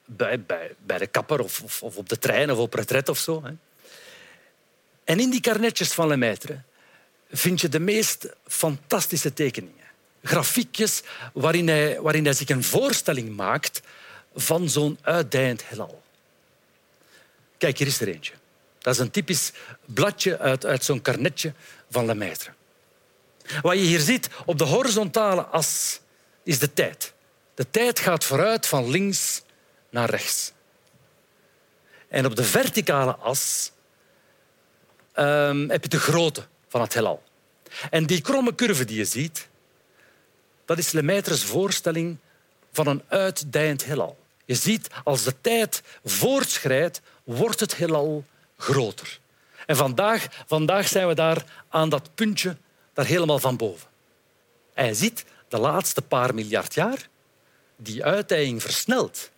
[0.04, 3.42] Bij, bij, bij de kapper of, of, op de trein of op retret of zo.
[3.44, 3.52] Hè.
[5.04, 6.62] En in die karnetjes van Lemaitre
[7.30, 9.79] vind je de meest fantastische tekeningen
[10.22, 11.02] grafiekjes
[11.32, 13.80] waarin hij, waarin hij zich een voorstelling maakt
[14.34, 16.02] van zo'n uitdijend heelal.
[17.58, 18.32] Kijk, hier is er eentje.
[18.78, 19.52] Dat is een typisch
[19.84, 21.52] bladje uit, uit zo'n karnetje
[21.90, 22.50] van Lemaitre.
[23.62, 26.00] Wat je hier ziet op de horizontale as
[26.42, 27.12] is de tijd.
[27.54, 29.42] De tijd gaat vooruit van links
[29.90, 30.52] naar rechts.
[32.08, 33.72] En op de verticale as
[35.14, 37.22] um, heb je de grootte van het heelal.
[37.90, 39.48] En die kromme curve die je ziet,
[40.70, 42.16] dat is Lemaitres voorstelling
[42.72, 44.18] van een uitdijend heelal.
[44.44, 48.24] Je ziet, als de tijd voortschrijdt, wordt het heelal
[48.56, 49.18] groter.
[49.66, 52.56] En vandaag, vandaag zijn we daar aan dat puntje,
[52.92, 53.88] daar helemaal van boven.
[54.74, 57.08] En je ziet, de laatste paar miljard jaar,
[57.76, 59.30] die uitdijing versnelt.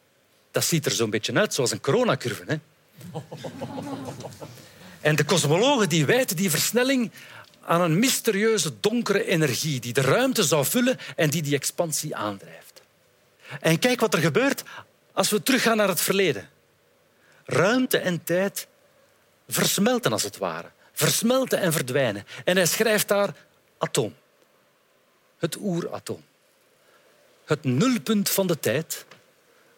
[0.51, 2.45] Dat ziet er zo'n beetje uit zoals een coronacurve.
[2.47, 2.57] Hè?
[5.01, 7.11] En de kosmologen die wijten die versnelling
[7.65, 12.83] aan een mysterieuze donkere energie die de ruimte zou vullen en die die expansie aandrijft.
[13.61, 14.63] En kijk wat er gebeurt
[15.13, 16.51] als we teruggaan naar het verleden.
[17.45, 18.67] Ruimte en tijd
[19.49, 20.71] versmelten als het ware.
[20.93, 22.27] Versmelten en verdwijnen.
[22.45, 23.35] En hij schrijft daar
[23.79, 24.15] atoom.
[25.39, 26.25] Het oeratoom.
[27.45, 29.05] Het nulpunt van de tijd.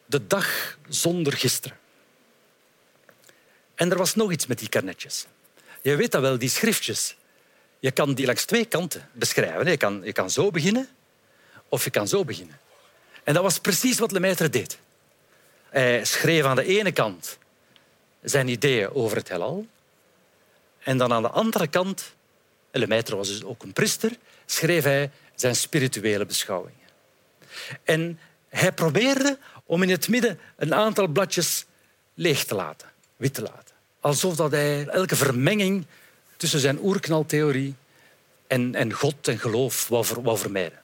[0.07, 1.79] De dag zonder gisteren.
[3.75, 5.27] En er was nog iets met die karnetjes.
[5.83, 7.17] Je weet dat wel, die schriftjes.
[7.85, 9.71] Je kan die langs twee kanten beschrijven.
[9.71, 10.89] Je kan, je kan zo beginnen
[11.69, 12.59] of je kan zo beginnen.
[13.25, 14.79] En dat was precies wat Lemaitre deed.
[15.69, 17.39] Hij schreef aan de ene kant
[18.23, 19.67] zijn ideeën over het heelal.
[20.79, 22.15] En dan aan de andere kant,
[22.71, 24.17] Lemaitre was dus ook een priester,
[24.47, 26.89] schreef hij zijn spirituele beschouwingen.
[27.83, 28.19] En
[28.49, 31.65] hij probeerde om in het midden een aantal bladjes
[32.15, 33.75] leeg te laten, wit te laten.
[34.01, 35.87] Alsof dat hij elke vermenging
[36.37, 37.75] tussen zijn oerknaltheorie
[38.47, 40.79] en, en God en geloof wou, ver, wou vermijden.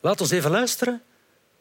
[0.00, 1.02] Laat ons even luisteren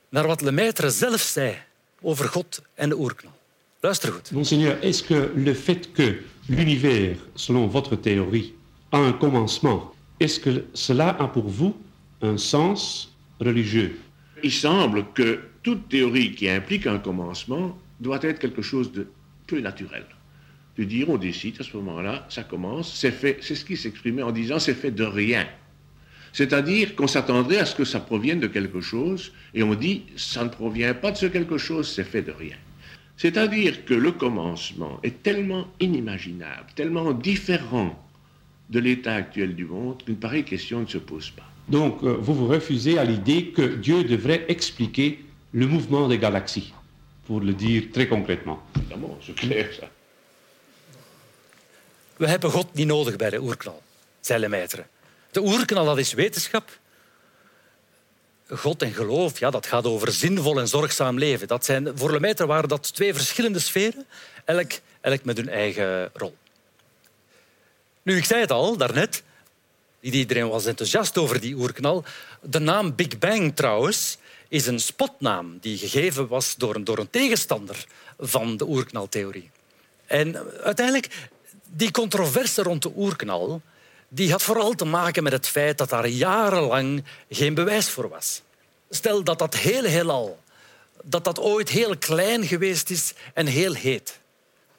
[0.10, 1.58] naar wat Lemaitre zelf zei
[2.02, 3.38] over God en de oerknal.
[3.80, 4.32] Luister goed.
[4.32, 8.54] Monseigneur, est-ce que le fait que l'univers, selon votre théorie,
[8.89, 11.76] a un commencement, est-ce que cela a pour vous
[12.22, 13.97] un sens religieux
[14.41, 19.08] Il semble que toute théorie qui implique un commencement doit être quelque chose de
[19.45, 20.06] peu naturel
[20.80, 24.23] de dire on décide à ce moment-là, ça commence, c'est fait, c'est ce qui s'exprimait
[24.23, 25.45] en disant c'est fait de rien.
[26.32, 30.43] C'est-à-dire qu'on s'attendrait à ce que ça provienne de quelque chose, et on dit ça
[30.43, 32.55] ne provient pas de ce quelque chose, c'est fait de rien.
[33.17, 38.01] C'est-à-dire que le commencement est tellement inimaginable, tellement différent
[38.69, 41.43] de l'état actuel du monde qu'une pareille question ne se pose pas.
[41.67, 45.19] Donc, euh, vous vous refusez à l'idée que Dieu devrait expliquer
[45.51, 46.73] le mouvement des galaxies,
[47.27, 48.63] pour le dire très concrètement.
[48.77, 49.89] Évidemment, c'est clair ça.
[52.20, 53.84] We hebben God niet nodig bij de oerknal,
[54.20, 54.86] zei Lemaitre.
[55.32, 56.80] De oerknal dat is wetenschap.
[58.49, 61.47] God en geloof, ja, dat gaat over zinvol en zorgzaam leven.
[61.47, 64.05] Dat zijn, voor Lemaitre waren dat twee verschillende sferen,
[64.45, 66.36] elk, elk met hun eigen rol.
[68.01, 69.24] Nu, ik zei het al daarnet,
[69.99, 72.03] iedereen was enthousiast over die oerknal.
[72.41, 74.17] De naam Big Bang trouwens
[74.47, 77.86] is een spotnaam die gegeven was door een, door een tegenstander
[78.17, 79.49] van de oerknaltheorie.
[80.05, 81.07] En uiteindelijk,
[81.76, 83.61] die controverse rond de oerknal
[84.07, 88.41] die had vooral te maken met het feit dat daar jarenlang geen bewijs voor was.
[88.89, 90.39] Stel dat dat hele heelal
[91.03, 94.20] dat dat ooit heel klein geweest is en heel heet.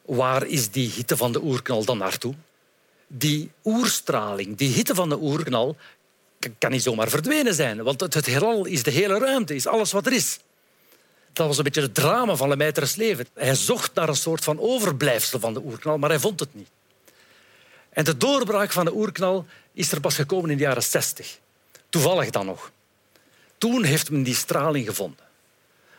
[0.04, 2.34] Waar is die hitte van de oerknal dan naartoe?
[3.06, 5.76] Die oerstraling, die hitte van de oerknal,
[6.58, 7.82] kan niet zomaar verdwenen zijn.
[7.82, 10.38] Want het, heelal is de hele ruimte, is alles wat er is.
[11.32, 13.26] Dat was een beetje het drama van Lemaitres leven.
[13.34, 16.68] Hij zocht naar een soort van overblijfsel van de oerknal, maar hij vond het niet.
[18.00, 21.38] En de doorbraak van de oerknal is er pas gekomen in de jaren 60.
[21.88, 22.70] Toevallig dan nog.
[23.58, 25.24] Toen heeft men die straling gevonden.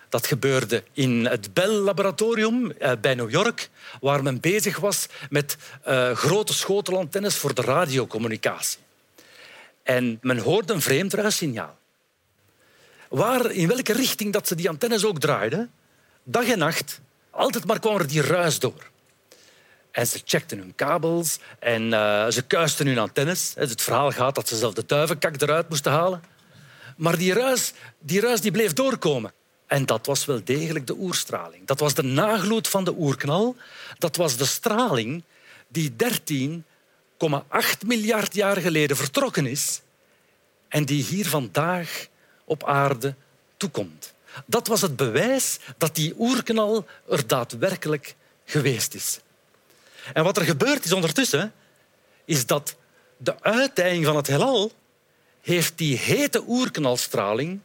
[0.09, 6.11] Dat gebeurde in het Bell-laboratorium eh, bij New York, waar men bezig was met uh,
[6.11, 8.79] grote schotelantennes voor de radiocommunicatie.
[9.83, 11.77] En men hoorde een vreemd ruissignaal.
[13.09, 15.71] Waar, in welke richting dat ze die antennes ook draaiden,
[16.23, 16.99] dag en nacht,
[17.29, 18.90] altijd maar kwam er die ruis door.
[19.91, 23.53] En ze checkten hun kabels en uh, ze kuisten hun antennes.
[23.55, 26.23] Het verhaal gaat dat ze zelf de duivenkak eruit moesten halen.
[26.97, 29.31] Maar die ruis, die ruis die bleef doorkomen.
[29.67, 31.67] En dat was wel degelijk de oerstraling.
[31.67, 33.55] Dat was de nagloed van de oerknal.
[33.97, 35.23] Dat was de straling
[35.67, 36.65] die 13,8
[37.85, 39.81] miljard jaar geleden vertrokken is
[40.67, 42.07] en die hier vandaag
[42.45, 43.15] op aarde
[43.57, 44.13] toekomt.
[44.45, 48.15] Dat was het bewijs dat die oerknal er daadwerkelijk
[48.45, 49.19] geweest is.
[50.13, 51.53] En wat er gebeurd is ondertussen,
[52.25, 52.75] is dat
[53.17, 54.71] de uitdijing van het heelal
[55.41, 57.59] heeft die hete oerknalstraling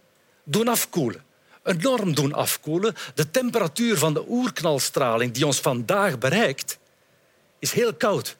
[0.45, 1.25] doen afkoelen.
[1.63, 2.95] Enorm doen afkoelen.
[3.15, 6.79] De temperatuur van de oerknalstraling die ons vandaag bereikt,
[7.59, 8.37] is heel koud.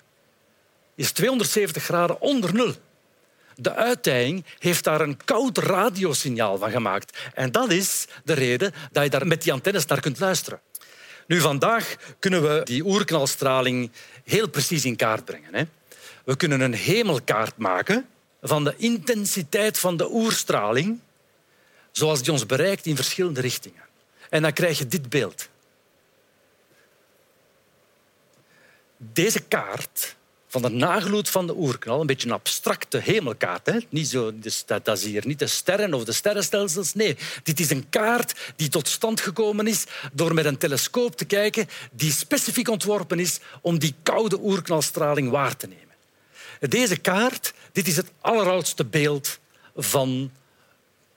[0.95, 2.75] Is 270 graden onder nul.
[3.57, 7.19] De uitdijing heeft daar een koud radiosignaal van gemaakt.
[7.35, 10.61] En dat is de reden dat je daar met die antennes naar kunt luisteren.
[11.27, 13.91] Nu, vandaag kunnen we die oerknalstraling
[14.25, 15.55] heel precies in kaart brengen.
[15.55, 15.65] Hè.
[16.25, 18.09] We kunnen een hemelkaart maken
[18.43, 21.01] van de intensiteit van de oerstraling
[21.91, 23.83] zoals die ons bereikt in verschillende richtingen.
[24.29, 25.49] En dan krijg je dit beeld.
[28.97, 30.16] Deze kaart
[30.61, 33.67] van de nagloed van de oerknal, een beetje een abstracte hemelkaart.
[33.67, 33.79] Hè?
[33.89, 36.95] Niet zo, dus dat, dat is hier niet de sterren of de sterrenstelsels.
[36.95, 41.25] Nee, dit is een kaart die tot stand gekomen is door met een telescoop te
[41.25, 45.95] kijken die specifiek ontworpen is om die koude oerknalstraling waar te nemen.
[46.71, 49.39] Deze kaart dit is het alleroudste beeld
[49.77, 50.31] van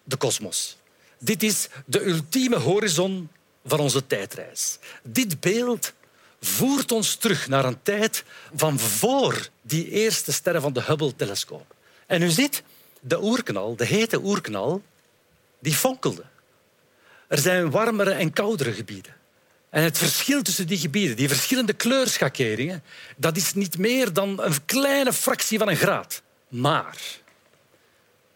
[0.04, 0.78] de kosmos.
[1.20, 3.30] Dit is de ultieme horizon
[3.66, 4.78] van onze tijdreis.
[5.04, 5.94] Dit beeld
[6.42, 8.24] voert ons terug naar een tijd
[8.56, 11.76] van voor die eerste sterren van de Hubble-telescoop.
[12.06, 12.64] En u ziet,
[13.00, 14.84] de oerknal, de hete oerknal,
[15.60, 16.24] die fonkelde.
[17.28, 19.16] Er zijn warmere en koudere gebieden.
[19.70, 22.84] En het verschil tussen die gebieden, die verschillende kleurschakeringen,
[23.18, 26.22] dat is niet meer dan een kleine fractie van een graad.
[26.48, 26.98] Maar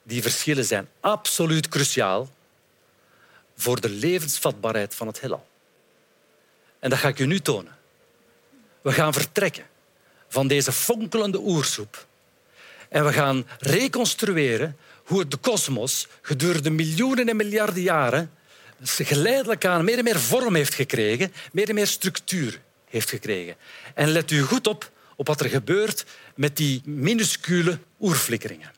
[0.04, 2.30] die verschillen zijn absoluut cruciaal
[3.56, 5.48] voor de levensvatbaarheid van het heelal.
[6.80, 7.78] En dat ga ik u nu tonen.
[8.84, 9.66] We gaan vertrekken
[10.28, 12.06] van deze fonkelende oersoep
[12.90, 18.32] en we gaan reconstrueren hoe de kosmos gedurende miljoenen en miljarden jaren
[18.84, 23.56] geleidelijk aan meer en meer vorm heeft gekregen, meer en meer structuur heeft gekregen.
[23.94, 26.06] En let u goed op op wat er gebeurt
[26.36, 28.72] met die minuscule oerflikkeringen.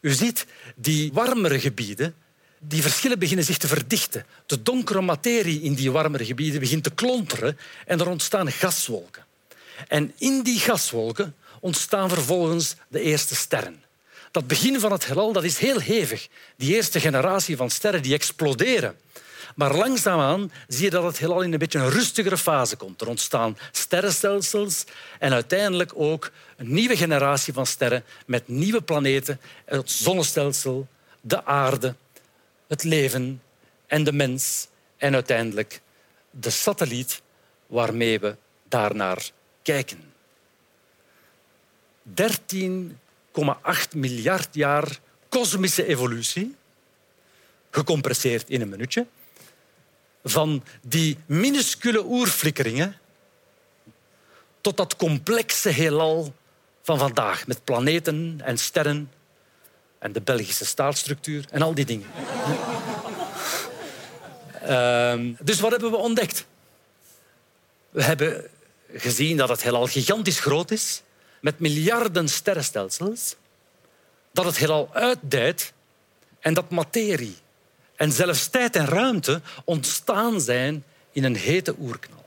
[0.00, 2.14] U ziet, die warmere gebieden,
[2.58, 4.26] die verschillen beginnen zich te verdichten.
[4.46, 9.24] De donkere materie in die warmere gebieden begint te klonteren en er ontstaan gaswolken.
[9.88, 13.82] En in die gaswolken ontstaan vervolgens de eerste sterren.
[14.30, 16.28] Dat begin van het heelal dat is heel hevig.
[16.56, 18.96] Die eerste generatie van sterren die exploderen.
[19.54, 23.00] Maar langzaamaan zie je dat het heelal in een beetje een rustigere fase komt.
[23.00, 24.84] Er ontstaan sterrenstelsels
[25.18, 30.88] en uiteindelijk ook een nieuwe generatie van sterren met nieuwe planeten, het zonnestelsel,
[31.20, 31.94] de aarde,
[32.66, 33.42] het leven
[33.86, 34.66] en de mens
[34.96, 35.80] en uiteindelijk
[36.30, 37.22] de satelliet
[37.66, 38.36] waarmee we
[38.68, 39.30] daarnaar
[39.62, 40.12] kijken.
[42.08, 42.14] 13,8
[43.94, 44.98] miljard jaar
[45.28, 46.56] kosmische evolutie,
[47.70, 49.06] gecompresseerd in een minuutje.
[50.24, 52.96] van die minuscule oerflikkeringen
[54.60, 56.34] tot dat complexe heelal
[56.82, 59.10] van vandaag met planeten en sterren
[59.98, 62.06] en de Belgische staatsstructuur en al die dingen.
[64.62, 66.46] Ehm, dus wat hebben we ontdekt?
[67.90, 68.50] We hebben
[68.94, 71.02] gezien dat het heelal gigantisch groot is,
[71.40, 73.36] met miljarden sterrenstelsels,
[74.32, 75.72] dat het heelal uitdijt
[76.40, 77.36] en dat materie
[77.96, 82.24] en zelfs tijd en ruimte ontstaan zijn in een hete oerknal.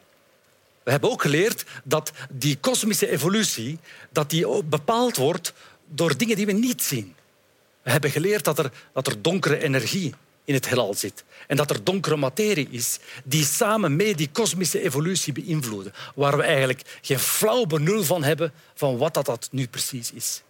[0.84, 3.80] We hebben ook geleerd dat die kosmische evolutie
[4.12, 5.54] dat die bepaald wordt
[5.86, 7.16] door dingen die we niet zien.
[7.82, 10.14] We hebben geleerd dat er, dat er donkere energie
[10.46, 11.24] in het heelal zit.
[11.48, 15.94] En dat er donkere materie is die samen mee die kosmische evolutie beïnvloeden.
[16.16, 20.42] Waar we eigenlijk geen flauw benul van hebben van wat dat, dat nu precies is.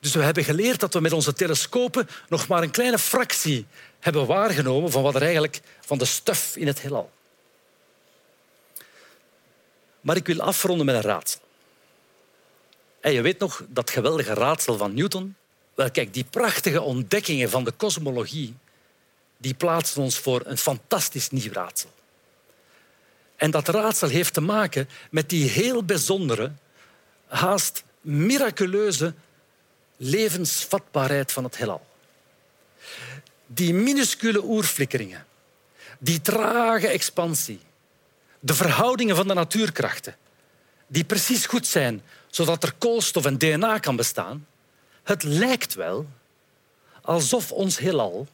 [0.00, 3.66] Dus we hebben geleerd dat we met onze telescopen nog maar een kleine fractie
[4.00, 7.10] hebben waargenomen van wat er eigenlijk van de stuf in het heelal.
[10.00, 11.40] Maar ik wil afronden met een raadsel.
[13.00, 15.36] En je weet nog dat geweldige raadsel van Newton?
[15.74, 18.54] Wel, kijk, die prachtige ontdekkingen van de kosmologie
[19.40, 21.90] die plaatsen ons voor een fantastisch nieuw raadsel.
[23.36, 26.52] En dat raadsel heeft te maken met die heel bijzondere,
[27.26, 29.14] haast miraculeuze
[29.96, 31.86] levensvatbaarheid van het heelal.
[33.46, 35.26] Die minuscule oerflikkeringen,
[35.98, 37.60] die trage expansie,
[38.40, 40.16] de verhoudingen van de natuurkrachten,
[40.86, 44.46] die precies goed zijn zodat er koolstof en DNA kan bestaan,
[45.02, 46.06] het lijkt wel
[47.02, 48.28] alsof ons heelal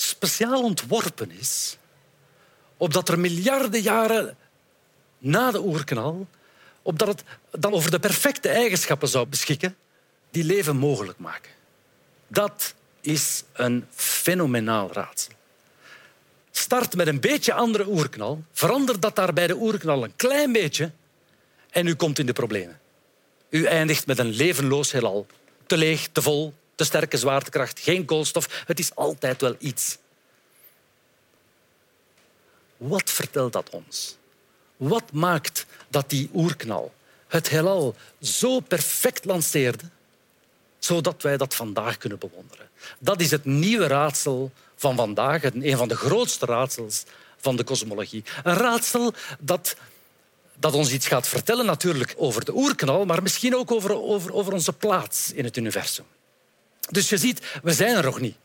[0.00, 1.76] speciaal ontworpen is,
[2.76, 4.36] opdat er miljarden jaren
[5.18, 6.26] na de oerknal,
[6.82, 9.76] opdat het dan over de perfecte eigenschappen zou beschikken
[10.30, 11.50] die leven mogelijk maken.
[12.26, 15.32] Dat is een fenomenaal raadsel.
[16.50, 20.90] Start met een beetje andere oerknal, verander dat daar bij de oerknal een klein beetje
[21.70, 22.80] en u komt in de problemen.
[23.48, 25.26] U eindigt met een levenloos heelal.
[25.66, 28.62] Te leeg, te vol, te sterke zwaartekracht, geen koolstof.
[28.66, 29.98] Het is altijd wel iets.
[32.76, 34.16] Wat vertelt dat ons?
[34.76, 36.94] Wat maakt dat die oerknal
[37.28, 39.84] het heelal zo perfect lanceerde,
[40.78, 42.68] zodat wij dat vandaag kunnen bewonderen?
[42.98, 47.04] Dat is het nieuwe raadsel van vandaag, een van de grootste raadsels
[47.36, 48.24] van de kosmologie.
[48.42, 49.76] Een raadsel dat,
[50.54, 54.52] dat ons iets gaat vertellen natuurlijk over de oerknal, maar misschien ook over, over, over
[54.52, 56.04] onze plaats in het universum.
[56.88, 58.36] Dus je ziet, we zijn er nog niet.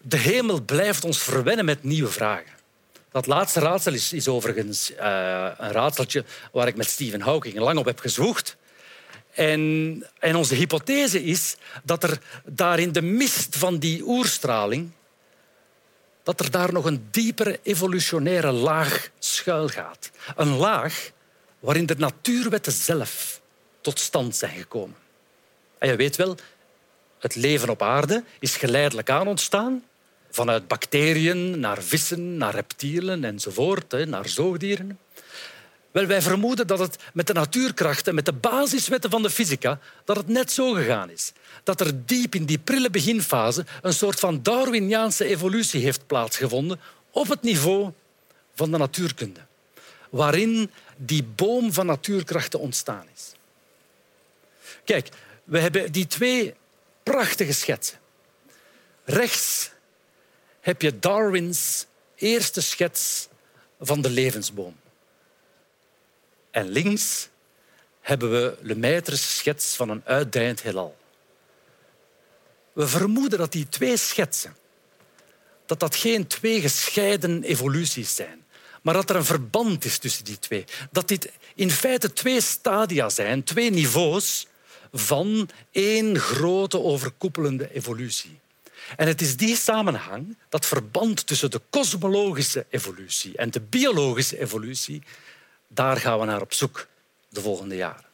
[0.00, 2.56] De hemel blijft ons verwennen met nieuwe vragen.
[3.10, 4.96] Dat laatste raadsel is, is overigens uh,
[5.56, 8.56] een raadseltje waar ik met Stephen Hawking lang op heb gezwoegd.
[9.34, 14.90] En, en onze hypothese is dat er daar in de mist van die oerstraling
[16.22, 20.10] dat er daar nog een diepere evolutionaire laag schuilgaat.
[20.36, 21.10] Een laag
[21.58, 23.40] waarin de natuurwetten zelf
[23.80, 24.96] tot stand zijn gekomen.
[25.78, 26.36] En je weet wel,
[27.18, 29.84] het leven op aarde is geleidelijk aan ontstaan.
[30.30, 34.98] Vanuit bacteriën naar vissen, naar reptielen enzovoort, naar zoogdieren.
[35.90, 40.16] Wel, wij vermoeden dat het met de natuurkrachten, met de basiswetten van de fysica, dat
[40.16, 41.32] het net zo gegaan is.
[41.62, 47.28] Dat er diep in die prille beginfase een soort van Darwiniaanse evolutie heeft plaatsgevonden op
[47.28, 47.92] het niveau
[48.54, 49.40] van de natuurkunde.
[50.10, 53.32] Waarin die boom van natuurkrachten ontstaan is.
[54.84, 55.08] Kijk,
[55.44, 56.54] we hebben die twee
[57.10, 57.98] prachtige schetsen.
[59.04, 59.70] Rechts
[60.60, 63.28] heb je Darwins eerste schets
[63.80, 64.76] van de levensboom.
[66.50, 67.28] En links
[68.00, 70.96] hebben we Lemaitre's schets van een uitdijend heelal.
[72.72, 74.56] We vermoeden dat die twee schetsen
[75.68, 78.44] dat dat geen twee gescheiden evoluties zijn,
[78.82, 80.64] maar dat er een verband is tussen die twee.
[80.90, 84.46] Dat dit in feite twee stadia zijn, twee niveaus
[84.92, 88.38] van één grote overkoepelende evolutie.
[88.96, 95.02] En het is die samenhang, dat verband tussen de kosmologische evolutie en de biologische evolutie,
[95.68, 96.86] daar gaan we naar op zoek
[97.28, 98.04] de volgende jaren.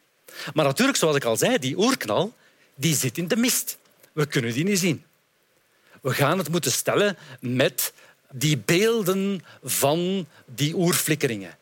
[0.53, 2.33] Maar natuurlijk, zoals ik al zei, die oerknal
[2.75, 3.77] die zit in de mist.
[4.13, 5.03] We kunnen die niet zien.
[6.01, 7.93] We gaan het moeten stellen met
[8.31, 11.57] die beelden van die oerflikkeringen.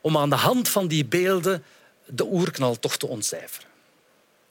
[0.00, 1.64] Om aan de hand van die beelden
[2.06, 3.68] de oerknal toch te ontcijferen.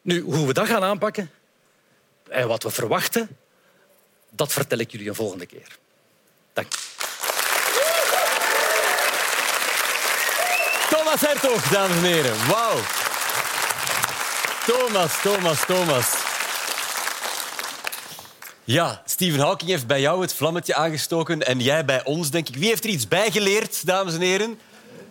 [0.04, 1.32] Nu, hoe we dat gaan aanpakken
[2.30, 3.38] en wat we verwachten,
[4.30, 5.78] dat vertel ik jullie een volgende keer.
[6.54, 6.68] Dank.
[10.90, 12.48] Thomas Hertog, dames en heren.
[12.48, 12.80] Wauw.
[14.66, 16.14] Thomas, Thomas, Thomas.
[18.64, 22.56] Ja, Stephen Hawking heeft bij jou het vlammetje aangestoken en jij bij ons, denk ik.
[22.56, 24.60] Wie heeft er iets bijgeleerd, dames en heren?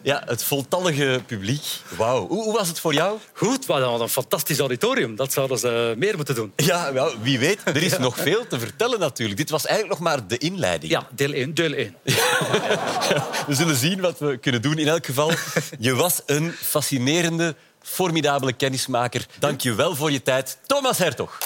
[0.02, 1.62] Ja, het voltallige publiek.
[1.96, 2.26] Wauw.
[2.28, 3.18] Hoe, hoe was het voor jou?
[3.32, 5.16] Goed, wat een fantastisch auditorium.
[5.16, 6.52] Dat zouden ze meer moeten doen.
[6.56, 6.92] Ja,
[7.22, 7.60] wie weet.
[7.64, 9.38] Er is nog veel te vertellen natuurlijk.
[9.38, 10.92] Dit was eigenlijk nog maar de inleiding.
[10.92, 11.54] Ja, deel 1.
[11.54, 11.96] Deel 1.
[13.46, 14.78] We zullen zien wat we kunnen doen.
[14.78, 15.32] In elk geval,
[15.78, 19.26] je was een fascinerende, formidabele kennismaker.
[19.38, 21.38] Dank je wel voor je tijd, Thomas Hertog.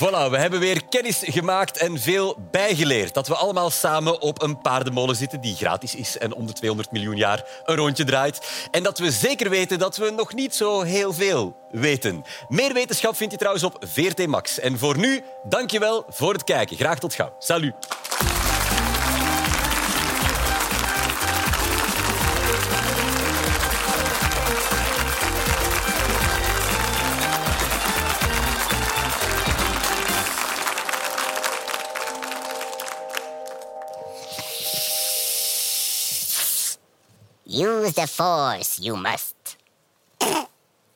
[0.00, 3.14] Voilà, we hebben weer kennis gemaakt en veel bijgeleerd.
[3.14, 6.92] Dat we allemaal samen op een paardenmolen zitten die gratis is en om de 200
[6.92, 8.68] miljoen jaar een rondje draait.
[8.70, 12.24] En dat we zeker weten dat we nog niet zo heel veel weten.
[12.48, 14.58] Meer wetenschap vind je trouwens op VRT Max.
[14.58, 16.76] En voor nu, dank je wel voor het kijken.
[16.76, 17.34] Graag tot gauw.
[17.38, 17.74] Salut.
[37.90, 39.56] use the force, you must.